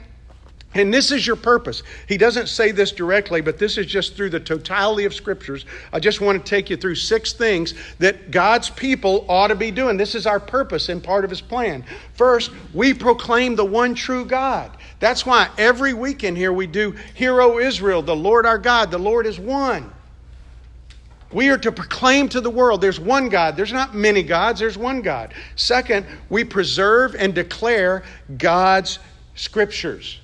[0.76, 1.84] and this is your purpose.
[2.07, 5.65] He doesn't say this directly, but this is just through the totality of scriptures.
[5.93, 9.71] I just want to take you through six things that God's people ought to be
[9.71, 9.95] doing.
[9.95, 11.86] This is our purpose and part of his plan.
[12.13, 14.69] First, we proclaim the one true God.
[14.99, 18.97] That's why every weekend here we do Hear, O Israel, the Lord our God, the
[18.97, 19.91] Lord is one.
[21.32, 23.55] We are to proclaim to the world there's one God.
[23.55, 25.34] There's not many gods, there's one God.
[25.55, 28.03] Second, we preserve and declare
[28.38, 28.99] God's
[29.36, 30.19] scriptures.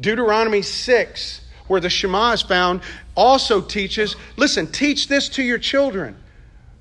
[0.00, 2.82] Deuteronomy 6, where the Shema is found,
[3.14, 6.16] also teaches listen, teach this to your children.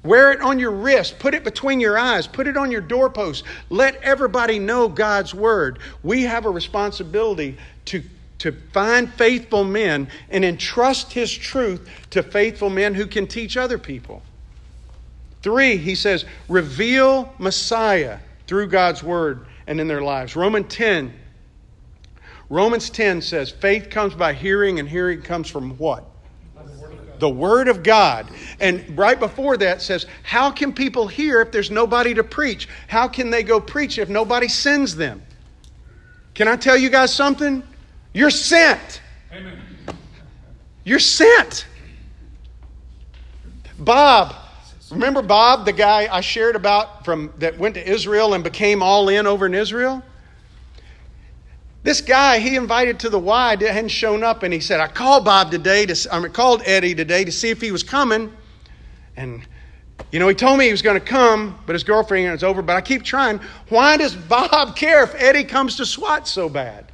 [0.03, 3.45] Wear it on your wrist, put it between your eyes, put it on your doorpost.
[3.69, 5.79] Let everybody know God's word.
[6.03, 8.03] We have a responsibility to,
[8.39, 13.77] to find faithful men and entrust his truth to faithful men who can teach other
[13.77, 14.21] people.
[15.41, 20.35] Three, he says, reveal Messiah through God's word and in their lives.
[20.35, 21.13] Romans 10
[22.49, 26.05] Romans 10 says, faith comes by hearing, and hearing comes from what?
[27.19, 28.27] The Word of God.
[28.59, 32.67] And right before that says, How can people hear if there's nobody to preach?
[32.87, 35.21] How can they go preach if nobody sends them?
[36.33, 37.63] Can I tell you guys something?
[38.13, 39.01] You're sent.
[39.31, 39.59] Amen.
[40.83, 41.65] You're sent.
[43.79, 44.35] Bob,
[44.91, 49.09] remember Bob, the guy I shared about from that went to Israel and became all
[49.09, 50.03] in over in Israel?
[51.83, 55.25] This guy he invited to the Y hadn't shown up, and he said, "I called
[55.25, 58.31] Bob today to I called Eddie today to see if he was coming."
[59.17, 59.45] And
[60.11, 62.61] you know, he told me he was going to come, but his girlfriend was over.
[62.61, 63.39] But I keep trying.
[63.69, 66.91] Why does Bob care if Eddie comes to SWAT so bad?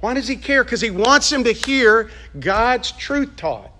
[0.00, 0.62] Why does he care?
[0.62, 3.72] Because he wants him to hear God's truth taught.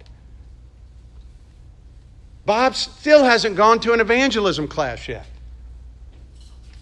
[2.45, 5.27] Bob still hasn't gone to an evangelism class yet.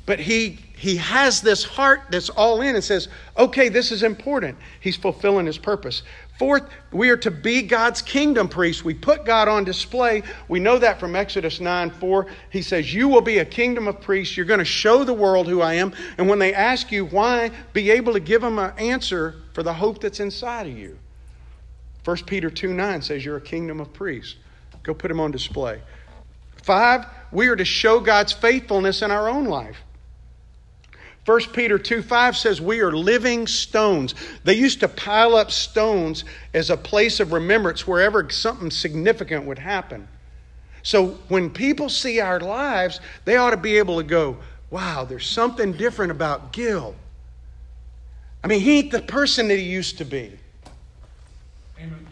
[0.07, 3.09] But he, he has this heart that's all in and says,
[3.39, 4.59] okay, this is important.
[4.79, 6.03] He's fulfilling his purpose.
[6.39, 8.85] Fourth, we are to be God's kingdom priests.
[8.85, 10.23] We put God on display.
[10.49, 12.27] We know that from Exodus 9 4.
[12.51, 14.37] He says, You will be a kingdom of priests.
[14.37, 15.95] You're going to show the world who I am.
[16.19, 19.73] And when they ask you why, be able to give them an answer for the
[19.73, 20.99] hope that's inside of you.
[22.05, 24.37] 1 Peter 2 9 says, You're a kingdom of priests.
[24.83, 25.81] Go put them on display.
[26.63, 29.79] Five, we are to show God's faithfulness in our own life.
[31.27, 34.15] 1 Peter 2 5 says, We are living stones.
[34.45, 36.25] They used to pile up stones
[36.55, 40.07] as a place of remembrance wherever something significant would happen.
[40.85, 44.37] So when people see our lives, they ought to be able to go,
[44.71, 46.95] Wow, there's something different about Gil.
[48.45, 50.33] I mean, he ain't the person that he used to be.
[51.79, 52.07] Amen.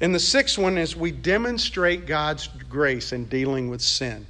[0.00, 4.26] And the sixth one is we demonstrate God's grace in dealing with sin.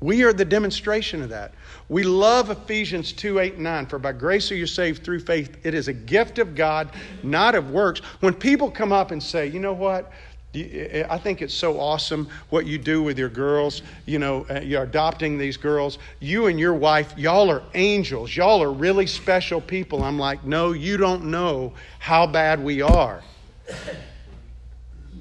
[0.00, 1.54] We are the demonstration of that.
[1.88, 3.86] We love Ephesians 2 8 and 9.
[3.86, 5.56] For by grace are you saved through faith.
[5.64, 6.90] It is a gift of God,
[7.22, 8.00] not of works.
[8.20, 10.12] When people come up and say, you know what?
[10.54, 13.82] I think it's so awesome what you do with your girls.
[14.06, 15.98] You know, uh, you're adopting these girls.
[16.20, 18.34] You and your wife, y'all are angels.
[18.34, 20.02] Y'all are really special people.
[20.02, 23.22] I'm like, no, you don't know how bad we are.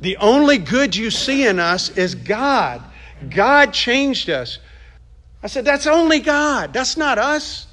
[0.02, 2.82] The only good you see in us is God.
[3.30, 4.60] God changed us.
[5.44, 6.74] I said, That's only God.
[6.74, 7.68] That's not us.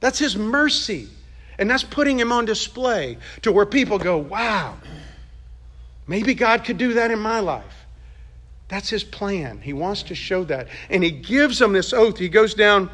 [0.00, 1.08] That's His mercy.
[1.58, 4.76] And that's putting Him on display to where people go, Wow,
[6.06, 7.86] maybe God could do that in my life.
[8.68, 9.60] That's His plan.
[9.60, 10.68] He wants to show that.
[10.88, 12.18] And He gives them this oath.
[12.18, 12.90] He goes down,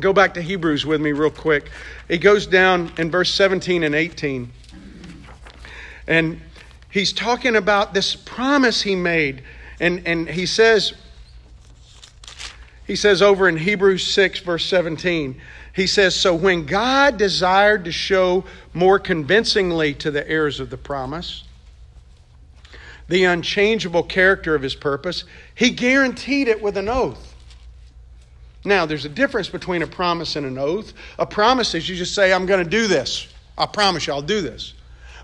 [0.00, 1.70] go back to Hebrews with me real quick.
[2.08, 4.50] He goes down in verse 17 and 18.
[6.06, 6.40] And
[6.90, 9.42] he's talking about this promise he made.
[9.80, 10.94] And, and he says,
[12.86, 15.40] he says over in Hebrews 6, verse 17,
[15.74, 20.76] he says, So when God desired to show more convincingly to the heirs of the
[20.76, 21.44] promise
[23.08, 25.24] the unchangeable character of his purpose,
[25.54, 27.34] he guaranteed it with an oath.
[28.64, 30.94] Now, there's a difference between a promise and an oath.
[31.18, 33.28] A promise is you just say, I'm going to do this.
[33.58, 34.72] I promise you I'll do this.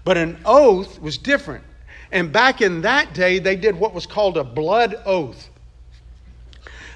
[0.05, 1.65] But an oath was different.
[2.13, 5.49] And back in that day, they did what was called a blood oath.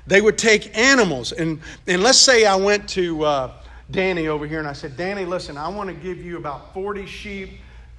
[0.07, 3.53] They would take animals, and, and let's say I went to uh,
[3.91, 7.07] Danny over here and I said, Danny, listen, I want to give you about 40
[7.07, 7.51] sheep,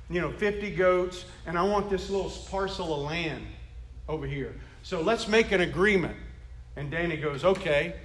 [0.10, 3.46] you know, 50 goats, and I want this little parcel of land
[4.08, 4.56] over here.
[4.84, 6.16] So let's make an agreement.
[6.76, 7.96] And Danny goes, okay.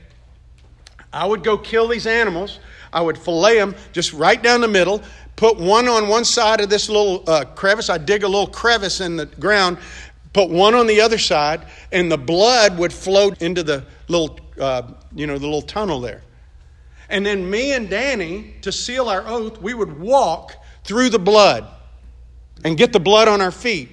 [1.13, 2.61] I would go kill these animals.
[2.93, 5.03] I would fillet them just right down the middle,
[5.37, 7.91] put one on one side of this little uh, crevice.
[7.91, 9.79] I'd dig a little crevice in the ground,
[10.33, 14.83] put one on the other side, and the blood would flow into the little, uh,
[15.15, 16.23] you know, the little tunnel there.
[17.09, 20.55] And then me and Danny, to seal our oath, we would walk
[20.85, 21.67] through the blood
[22.65, 23.91] and get the blood on our feet.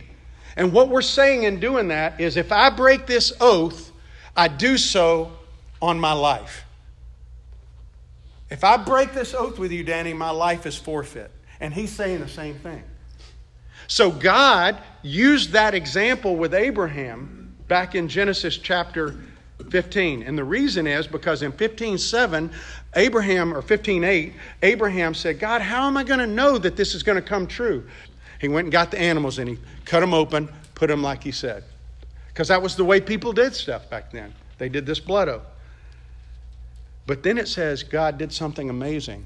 [0.55, 3.91] And what we're saying in doing that is if I break this oath,
[4.35, 5.31] I do so
[5.81, 6.63] on my life.
[8.49, 11.31] If I break this oath with you, Danny, my life is forfeit.
[11.59, 12.83] And he's saying the same thing.
[13.87, 14.77] So God
[15.07, 19.15] used that example with Abraham back in Genesis chapter
[19.69, 20.23] 15.
[20.23, 22.51] And the reason is because in 15:7,
[22.95, 27.03] Abraham or 15:8, Abraham said, "God, how am I going to know that this is
[27.03, 27.87] going to come true?"
[28.39, 31.31] He went and got the animals and he cut them open, put them like he
[31.31, 31.63] said.
[32.27, 34.33] Because that was the way people did stuff back then.
[34.59, 35.41] They did this blood oath.
[37.07, 39.25] But then it says God did something amazing.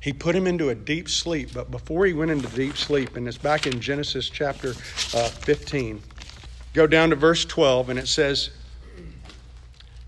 [0.00, 1.50] He put him into a deep sleep.
[1.52, 6.02] But before he went into deep sleep, and it's back in Genesis chapter uh, 15,
[6.72, 8.50] go down to verse 12, and it says,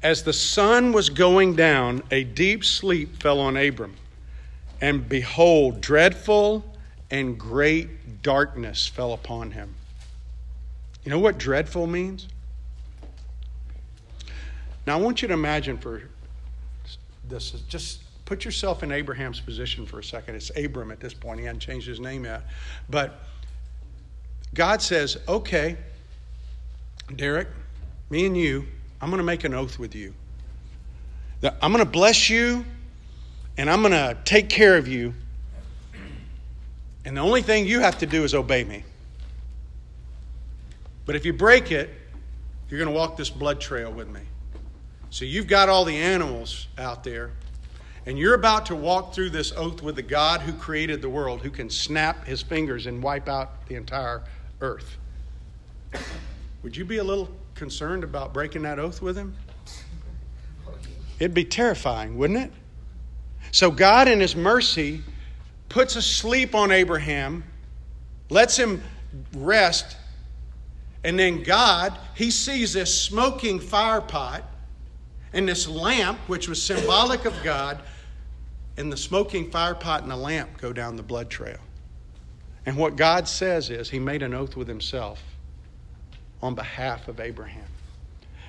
[0.03, 3.95] As the sun was going down, a deep sleep fell on Abram.
[4.81, 6.65] And behold, dreadful
[7.11, 9.75] and great darkness fell upon him.
[11.05, 12.29] You know what dreadful means?
[14.87, 16.03] Now, I want you to imagine for
[17.29, 18.02] this, is just
[18.33, 20.37] Put yourself in Abraham's position for a second.
[20.37, 21.39] It's Abram at this point.
[21.39, 22.47] He hadn't changed his name yet.
[22.89, 23.27] But
[24.55, 25.77] God says, okay,
[27.15, 27.49] Derek,
[28.09, 28.65] me and you,
[29.03, 30.15] I'm going to make an oath with you.
[31.43, 32.65] I'm going to bless you
[33.59, 35.13] and I'm going to take care of you.
[37.05, 38.83] And the only thing you have to do is obey me.
[41.05, 41.91] But if you break it,
[42.71, 44.23] you're going to walk this blood trail with me.
[45.11, 47.33] So you've got all the animals out there,
[48.07, 51.41] and you're about to walk through this oath with the God who created the world,
[51.41, 54.23] who can snap his fingers and wipe out the entire
[54.61, 54.97] earth.
[56.63, 59.35] Would you be a little concerned about breaking that oath with him?
[61.19, 62.53] It'd be terrifying, wouldn't it?
[63.53, 65.03] So God, in his mercy,
[65.69, 67.45] puts a sleep on Abraham,
[68.31, 68.83] lets him
[69.37, 69.97] rest,
[71.05, 74.45] and then God, he sees this smoking fire pot
[75.33, 77.81] and this lamp, which was symbolic of God,
[78.77, 81.59] and the smoking fire pot and the lamp go down the blood trail.
[82.65, 85.23] And what God says is, He made an oath with Himself
[86.41, 87.67] on behalf of Abraham.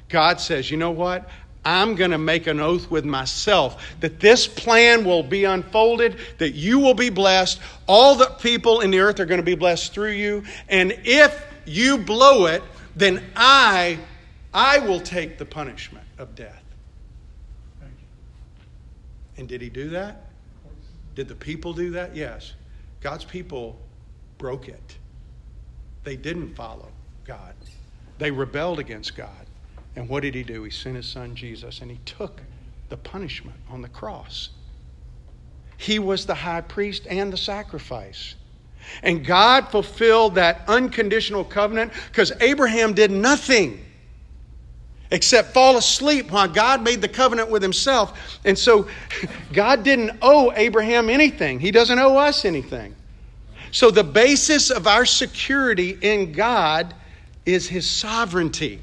[0.09, 1.29] God says, You know what?
[1.65, 6.51] I'm going to make an oath with myself that this plan will be unfolded, that
[6.51, 7.59] you will be blessed.
[7.87, 10.43] All the people in the earth are going to be blessed through you.
[10.67, 12.63] And if you blow it,
[12.95, 13.97] then I,
[14.53, 16.62] I will take the punishment of death.
[19.37, 20.25] And did he do that?
[21.15, 22.15] Did the people do that?
[22.15, 22.53] Yes.
[23.01, 23.79] God's people
[24.37, 24.97] broke it.
[26.03, 26.89] They didn't follow
[27.25, 27.53] God.
[28.19, 29.45] They rebelled against God.
[29.95, 30.63] And what did he do?
[30.63, 32.41] He sent his son Jesus and he took
[32.89, 34.49] the punishment on the cross.
[35.77, 38.35] He was the high priest and the sacrifice.
[39.01, 43.83] And God fulfilled that unconditional covenant because Abraham did nothing
[45.13, 48.39] except fall asleep while God made the covenant with himself.
[48.43, 48.87] And so
[49.53, 52.95] God didn't owe Abraham anything, He doesn't owe us anything.
[53.71, 56.93] So the basis of our security in God
[57.45, 58.81] is His sovereignty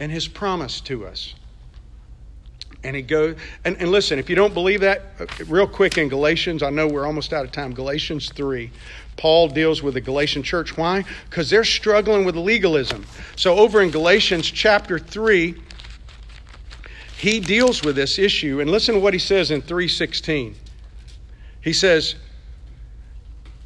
[0.00, 1.34] and His promise to us.
[2.84, 6.08] And he goes, and, and listen, if you don't believe that, uh, real quick in
[6.08, 7.74] Galatians, I know we're almost out of time.
[7.74, 8.70] Galatians 3.
[9.16, 10.76] Paul deals with the Galatian church.
[10.76, 11.04] Why?
[11.28, 13.06] Because they're struggling with legalism.
[13.34, 15.54] So over in Galatians chapter 3,
[17.18, 18.60] he deals with this issue.
[18.60, 20.54] And listen to what he says in 316.
[21.62, 22.14] He says,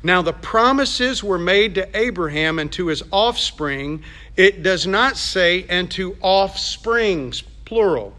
[0.02, 4.04] Now the promises were made to Abraham and to his offspring.
[4.36, 8.14] It does not say, and to offsprings, plural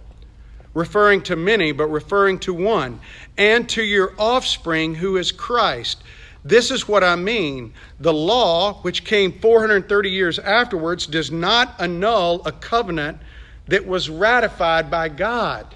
[0.74, 3.00] referring to many, but referring to one,
[3.38, 6.02] and to your offspring who is Christ.
[6.44, 7.74] This is what I mean.
[8.00, 13.20] The law, which came 430 years afterwards, does not annul a covenant
[13.68, 15.76] that was ratified by God.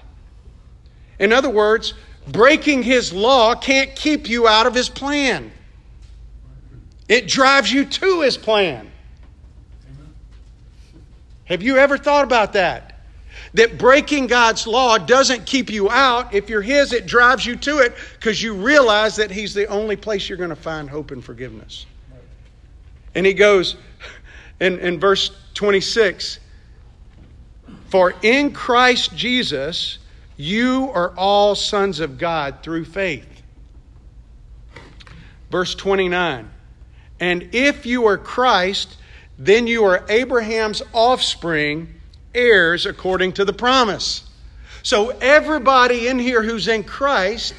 [1.18, 1.94] In other words,
[2.28, 5.52] breaking his law can't keep you out of his plan,
[7.08, 8.90] it drives you to his plan.
[11.44, 12.85] Have you ever thought about that?
[13.56, 16.34] That breaking God's law doesn't keep you out.
[16.34, 19.96] If you're His, it drives you to it because you realize that He's the only
[19.96, 21.86] place you're going to find hope and forgiveness.
[23.14, 23.76] And He goes
[24.60, 26.38] in, in verse 26
[27.88, 29.98] For in Christ Jesus,
[30.36, 33.42] you are all sons of God through faith.
[35.50, 36.50] Verse 29
[37.20, 38.98] And if you are Christ,
[39.38, 41.95] then you are Abraham's offspring
[42.36, 44.22] heirs according to the promise.
[44.82, 47.54] So, everybody in here who's in Christ,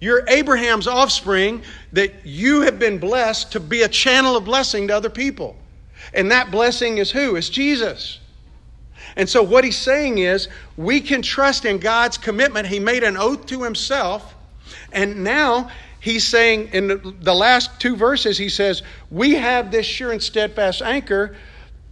[0.00, 4.96] you're Abraham's offspring, that you have been blessed to be a channel of blessing to
[4.96, 5.56] other people.
[6.14, 7.36] And that blessing is who?
[7.36, 8.18] It's Jesus.
[9.16, 12.66] And so, what he's saying is, we can trust in God's commitment.
[12.66, 14.34] He made an oath to himself.
[14.92, 15.70] And now
[16.00, 20.80] he's saying, in the last two verses, he says, We have this sure and steadfast
[20.80, 21.36] anchor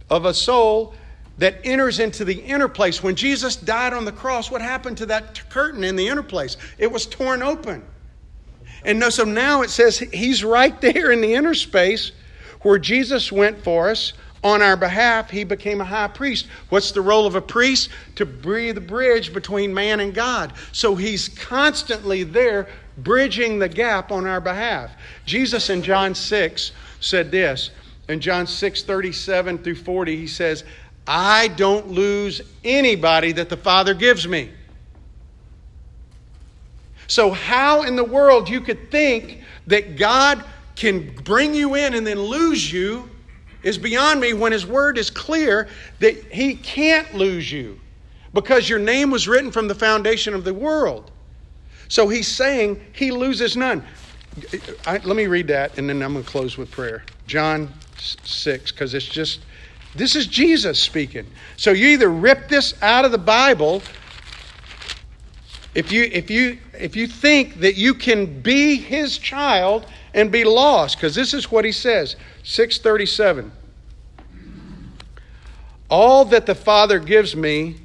[0.09, 0.95] of a soul
[1.39, 3.01] that enters into the inner place.
[3.01, 6.57] When Jesus died on the cross, what happened to that curtain in the inner place?
[6.77, 7.83] It was torn open.
[8.83, 12.11] And no, so now it says he's right there in the inner space
[12.61, 14.13] where Jesus went for us
[14.43, 15.29] on our behalf.
[15.29, 16.47] He became a high priest.
[16.69, 17.89] What's the role of a priest?
[18.15, 20.53] To be the bridge between man and God.
[20.73, 22.67] So he's constantly there
[22.97, 24.91] bridging the gap on our behalf.
[25.25, 27.71] Jesus in John 6 said this.
[28.09, 30.63] In John 6 37 through 40, he says,
[31.11, 34.51] I don't lose anybody that the Father gives me.
[37.07, 40.45] So, how in the world you could think that God
[40.75, 43.09] can bring you in and then lose you
[43.63, 47.79] is beyond me when His Word is clear that He can't lose you
[48.35, 51.09] because your name was written from the foundation of the world.
[51.87, 53.83] So, He's saying He loses none.
[54.85, 57.03] I, let me read that and then I'm going to close with prayer.
[57.25, 59.39] John 6, because it's just
[59.95, 61.25] this is Jesus speaking.
[61.57, 63.81] So you either rip this out of the Bible
[65.75, 70.43] If you if you if you think that you can be his child and be
[70.43, 73.51] lost, because this is what he says, 637.
[75.89, 77.75] All that the Father gives me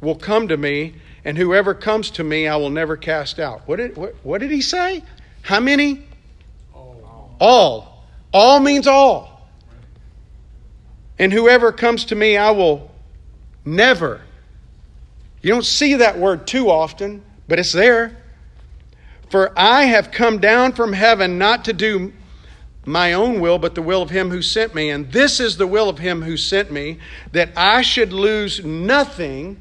[0.00, 0.94] will come to me,
[1.24, 3.68] and whoever comes to me I will never cast out.
[3.68, 5.04] What did what, what did he say?
[5.42, 6.02] How many?
[6.74, 7.36] All.
[7.40, 8.04] All.
[8.32, 9.39] All means all.
[11.20, 12.90] And whoever comes to me I will
[13.64, 14.22] never
[15.42, 18.16] you don't see that word too often, but it's there.
[19.30, 22.12] For I have come down from heaven not to do
[22.84, 24.90] my own will, but the will of him who sent me.
[24.90, 26.98] And this is the will of him who sent me,
[27.32, 29.60] that I should lose nothing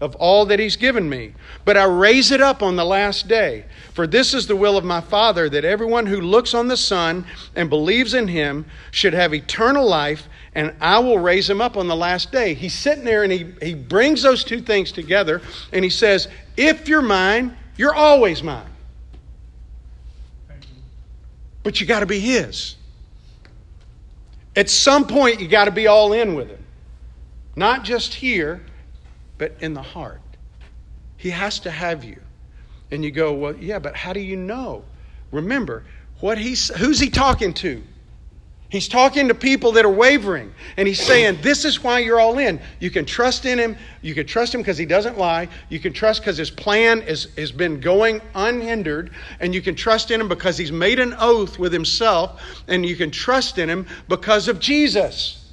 [0.00, 1.32] of all that he's given me,
[1.64, 3.64] but I raise it up on the last day.
[3.92, 7.24] For this is the will of my Father, that everyone who looks on the Son
[7.54, 11.88] and believes in him should have eternal life, and I will raise him up on
[11.88, 12.54] the last day.
[12.54, 15.42] He's sitting there and he, he brings those two things together
[15.72, 18.66] and he says, If you're mine, you're always mine.
[21.64, 22.76] But you got to be his.
[24.54, 26.64] At some point, you got to be all in with him.
[27.56, 28.64] Not just here,
[29.38, 30.20] but in the heart.
[31.16, 32.20] He has to have you.
[32.92, 34.84] And you go, Well, yeah, but how do you know?
[35.32, 35.84] Remember,
[36.20, 37.82] what he's, who's he talking to?
[38.74, 42.40] He's talking to people that are wavering, and he's saying, This is why you're all
[42.40, 42.60] in.
[42.80, 43.76] You can trust in him.
[44.02, 45.46] You can trust him because he doesn't lie.
[45.68, 50.10] You can trust because his plan is, has been going unhindered, and you can trust
[50.10, 53.86] in him because he's made an oath with himself, and you can trust in him
[54.08, 55.52] because of Jesus,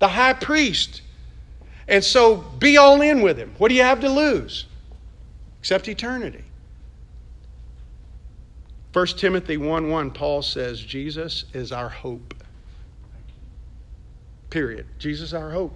[0.00, 1.02] the high priest.
[1.86, 3.54] And so be all in with him.
[3.58, 4.66] What do you have to lose?
[5.60, 6.42] Except eternity.
[8.92, 12.34] 1 Timothy 1 1, Paul says, Jesus is our hope.
[14.50, 14.86] Period.
[14.98, 15.74] Jesus our hope.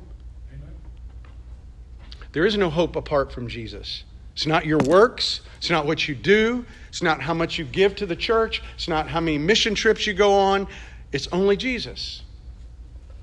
[2.33, 4.05] There is no hope apart from Jesus.
[4.35, 5.41] It's not your works.
[5.59, 6.65] It's not what you do.
[6.89, 8.63] It's not how much you give to the church.
[8.75, 10.69] It's not how many mission trips you go on.
[11.13, 12.23] It's only Jesus.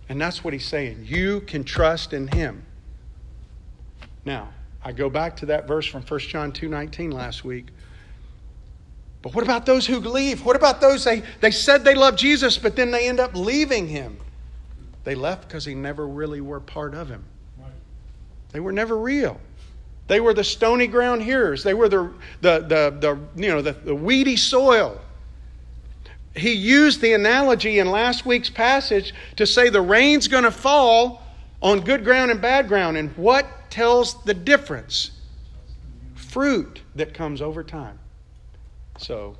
[0.10, 1.06] And that's what he's saying.
[1.06, 2.64] You can trust in him.
[4.26, 4.50] Now,
[4.84, 7.68] I go back to that verse from 1 John 2:19 last week.
[9.22, 10.46] But what about those who leave?
[10.46, 13.88] What about those they, they said they love Jesus, but then they end up leaving
[13.88, 14.18] him?
[15.08, 17.24] They left because they never really were part of him.
[18.52, 19.40] They were never real.
[20.08, 21.64] They were the stony ground hearers.
[21.64, 25.00] They were the, the, the, the you know, the, the weedy soil.
[26.36, 31.24] He used the analogy in last week's passage to say the rain's going to fall
[31.62, 32.98] on good ground and bad ground.
[32.98, 35.12] And what tells the difference?
[36.16, 37.98] Fruit that comes over time.
[38.98, 39.38] So,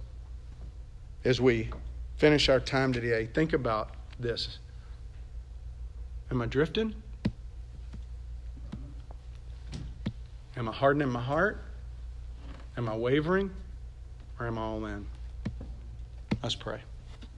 [1.26, 1.72] as we
[2.16, 4.60] finish our time today, think about this.
[6.30, 6.94] Am I drifting?
[10.58, 11.64] Am I hardening my heart?
[12.78, 13.52] Am I wavering?
[14.40, 15.06] Or am I all in?
[16.44, 16.82] Let's pray.